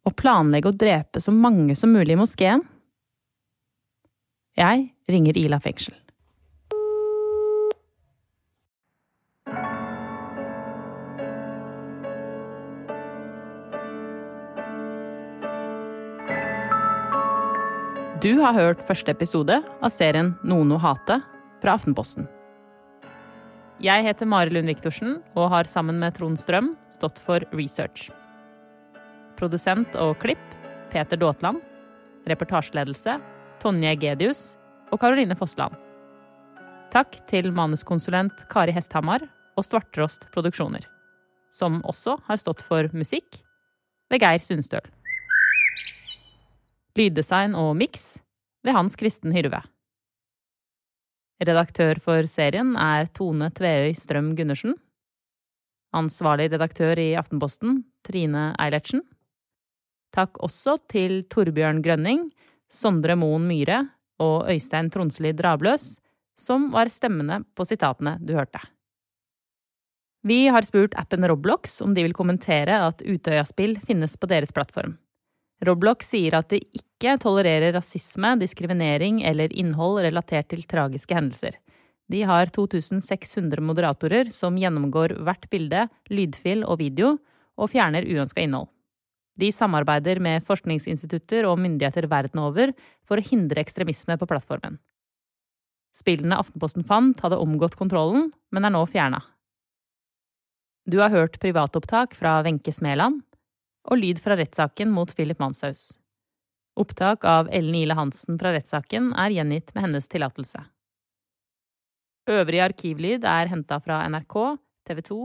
og 0.08 0.16
planlegge 0.20 0.72
å 0.72 0.76
drepe 0.76 1.20
så 1.24 1.34
mange 1.36 1.76
som 1.76 1.92
mulig 1.92 2.16
i 2.16 2.20
moskeen? 2.20 2.64
Jeg 4.60 4.90
ringer 5.08 5.38
Ila 5.40 5.56
fengsel. 5.64 5.94
Du 18.20 18.34
har 18.42 18.52
hørt 18.58 18.84
første 18.84 19.14
episode 19.16 19.62
av 19.64 19.94
serien 19.96 20.34
Noen 20.44 20.76
å 20.76 20.82
hate 20.84 21.22
fra 21.64 21.78
Aftenposten. 21.80 22.28
Jeg 23.80 24.04
heter 24.04 24.28
Mari 24.28 24.52
Lund 24.52 24.68
Viktorsen 24.68 25.22
og 25.40 25.54
har 25.56 25.72
sammen 25.72 26.04
med 26.04 26.20
Trond 26.20 26.36
Strøm 26.36 26.74
stått 26.92 27.24
for 27.24 27.48
research. 27.56 28.10
Produsent 29.40 29.96
og 29.96 30.18
klipp 30.20 30.56
Peter 30.92 31.16
Daatland. 31.16 31.64
Reportasjeledelse 32.28 33.22
Tonje 33.60 33.92
Gedius 34.00 34.42
og 34.90 35.02
Karoline 35.02 35.36
Fossland. 35.36 35.76
Takk 36.94 37.20
til 37.30 37.52
manuskonsulent 37.54 38.46
Kari 38.50 38.72
Hesthamar 38.74 39.26
og 39.60 39.66
Svarttrost 39.68 40.30
Produksjoner, 40.34 40.86
som 41.52 41.82
også 41.84 42.16
har 42.30 42.40
stått 42.40 42.64
for 42.66 42.88
musikk 42.96 43.42
ved 44.10 44.24
Geir 44.24 44.40
Sundstøl. 44.42 44.88
Lyddesign 46.98 47.54
og 47.56 47.76
miks 47.80 48.22
ved 48.64 48.76
Hans 48.76 48.96
Kristen 49.00 49.36
Hyrve. 49.36 49.62
Redaktør 51.40 52.00
for 52.04 52.28
serien 52.28 52.74
er 52.80 53.12
Tone 53.16 53.52
Tveøy 53.56 53.94
Strøm 53.96 54.34
Gundersen. 54.36 54.74
Ansvarlig 55.96 56.50
redaktør 56.54 57.00
i 57.00 57.14
Aftenposten, 57.20 57.84
Trine 58.08 58.52
Eilertsen. 58.60 59.04
Takk 60.16 60.40
også 60.44 60.78
til 60.90 61.24
Torbjørn 61.30 61.84
Grønning, 61.86 62.30
Sondre 62.70 63.16
Moen 63.18 63.48
Myhre 63.50 63.84
og 64.22 64.50
Øystein 64.52 64.92
Tronsli 64.94 65.34
Drabløs, 65.34 65.98
som 66.40 66.70
var 66.72 66.92
stemmene 66.92 67.42
på 67.58 67.66
sitatene 67.68 68.18
du 68.22 68.36
hørte. 68.38 68.62
Vi 70.24 70.48
har 70.52 70.66
spurt 70.68 70.96
appen 71.00 71.24
Roblox 71.28 71.80
om 71.82 71.94
de 71.96 72.04
vil 72.04 72.16
kommentere 72.16 72.76
at 72.90 73.02
Utøya-spill 73.02 73.78
finnes 73.88 74.18
på 74.20 74.28
deres 74.28 74.52
plattform. 74.56 74.98
Roblox 75.66 76.12
sier 76.12 76.36
at 76.38 76.52
de 76.52 76.60
ikke 76.76 77.18
tolererer 77.20 77.74
rasisme, 77.76 78.36
diskriminering 78.40 79.22
eller 79.28 79.52
innhold 79.52 80.02
relatert 80.04 80.50
til 80.52 80.64
tragiske 80.68 81.16
hendelser. 81.16 81.56
De 82.10 82.24
har 82.26 82.50
2600 82.52 83.64
moderatorer 83.64 84.32
som 84.34 84.58
gjennomgår 84.58 85.18
hvert 85.24 85.46
bilde, 85.52 85.86
lydfil 86.10 86.64
og 86.66 86.80
video, 86.82 87.18
og 87.60 87.72
fjerner 87.74 88.08
uønska 88.08 88.42
innhold. 88.44 88.70
De 89.40 89.52
samarbeider 89.56 90.20
med 90.24 90.44
forskningsinstitutter 90.44 91.48
og 91.48 91.60
myndigheter 91.64 92.10
verden 92.12 92.42
over 92.44 92.74
for 93.08 93.20
å 93.20 93.26
hindre 93.26 93.62
ekstremisme 93.64 94.18
på 94.20 94.28
plattformen. 94.28 94.80
Spillene 95.96 96.38
Aftenposten 96.40 96.86
fant, 96.86 97.20
hadde 97.24 97.40
omgått 97.40 97.78
kontrollen, 97.80 98.30
men 98.54 98.68
er 98.68 98.74
nå 98.74 98.84
fjerna. 98.90 99.22
Du 100.90 101.00
har 101.04 101.14
hørt 101.14 101.40
privatopptak 101.42 102.16
fra 102.18 102.40
Wenche 102.46 102.74
Smeland 102.74 103.22
og 103.90 104.02
lyd 104.02 104.20
fra 104.22 104.38
rettssaken 104.40 104.92
mot 104.94 105.12
Philip 105.16 105.40
Manshaus. 105.42 106.00
Opptak 106.80 107.26
av 107.28 107.50
Ellen 107.52 107.76
Ile 107.76 107.98
Hansen 107.98 108.38
fra 108.40 108.54
rettssaken 108.56 109.12
er 109.20 109.36
gjengitt 109.36 109.74
med 109.76 109.88
hennes 109.88 110.08
tillatelse. 110.12 110.62
Øvrig 112.30 112.62
arkivlyd 112.62 113.26
er 113.26 113.50
henta 113.52 113.80
fra 113.82 114.04
NRK, 114.10 114.36
TV 114.88 115.02
2, 115.10 115.20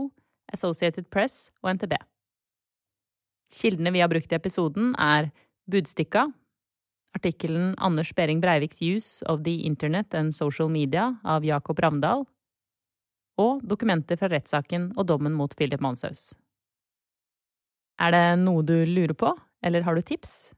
Associated 0.55 1.09
Press 1.13 1.49
og 1.61 1.75
NTB. 1.75 1.95
Kildene 3.53 3.93
vi 3.93 4.01
har 4.01 4.09
brukt 4.11 4.31
i 4.31 4.37
episoden, 4.37 4.93
er 4.99 5.29
Budstikka, 5.69 6.27
artikkelen 7.15 7.73
Anders 7.77 8.11
Behring 8.15 8.41
Breiviks 8.41 8.81
Use 8.81 9.25
of 9.25 9.43
the 9.43 9.61
Internet 9.67 10.13
and 10.13 10.35
Social 10.35 10.69
Media 10.69 11.15
av 11.23 11.45
Jakob 11.45 11.79
Ravndal, 11.79 12.25
og 13.39 13.63
dokumenter 13.67 14.19
fra 14.19 14.29
rettssaken 14.31 14.93
og 14.95 15.07
dommen 15.11 15.35
mot 15.35 15.55
Philip 15.55 15.81
Manshaus. 15.83 16.33
Er 17.99 18.11
det 18.11 18.25
noe 18.43 18.63
du 18.63 18.75
lurer 18.87 19.15
på, 19.15 19.31
eller 19.63 19.85
har 19.87 19.95
du 19.95 20.03
tips? 20.03 20.53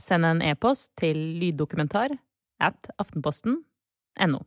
Send 0.00 0.26
en 0.26 0.42
e-post 0.42 0.92
til 0.98 1.18
lyddokumentar 1.38 2.14
at 2.62 2.90
aftenposten.no. 2.98 4.40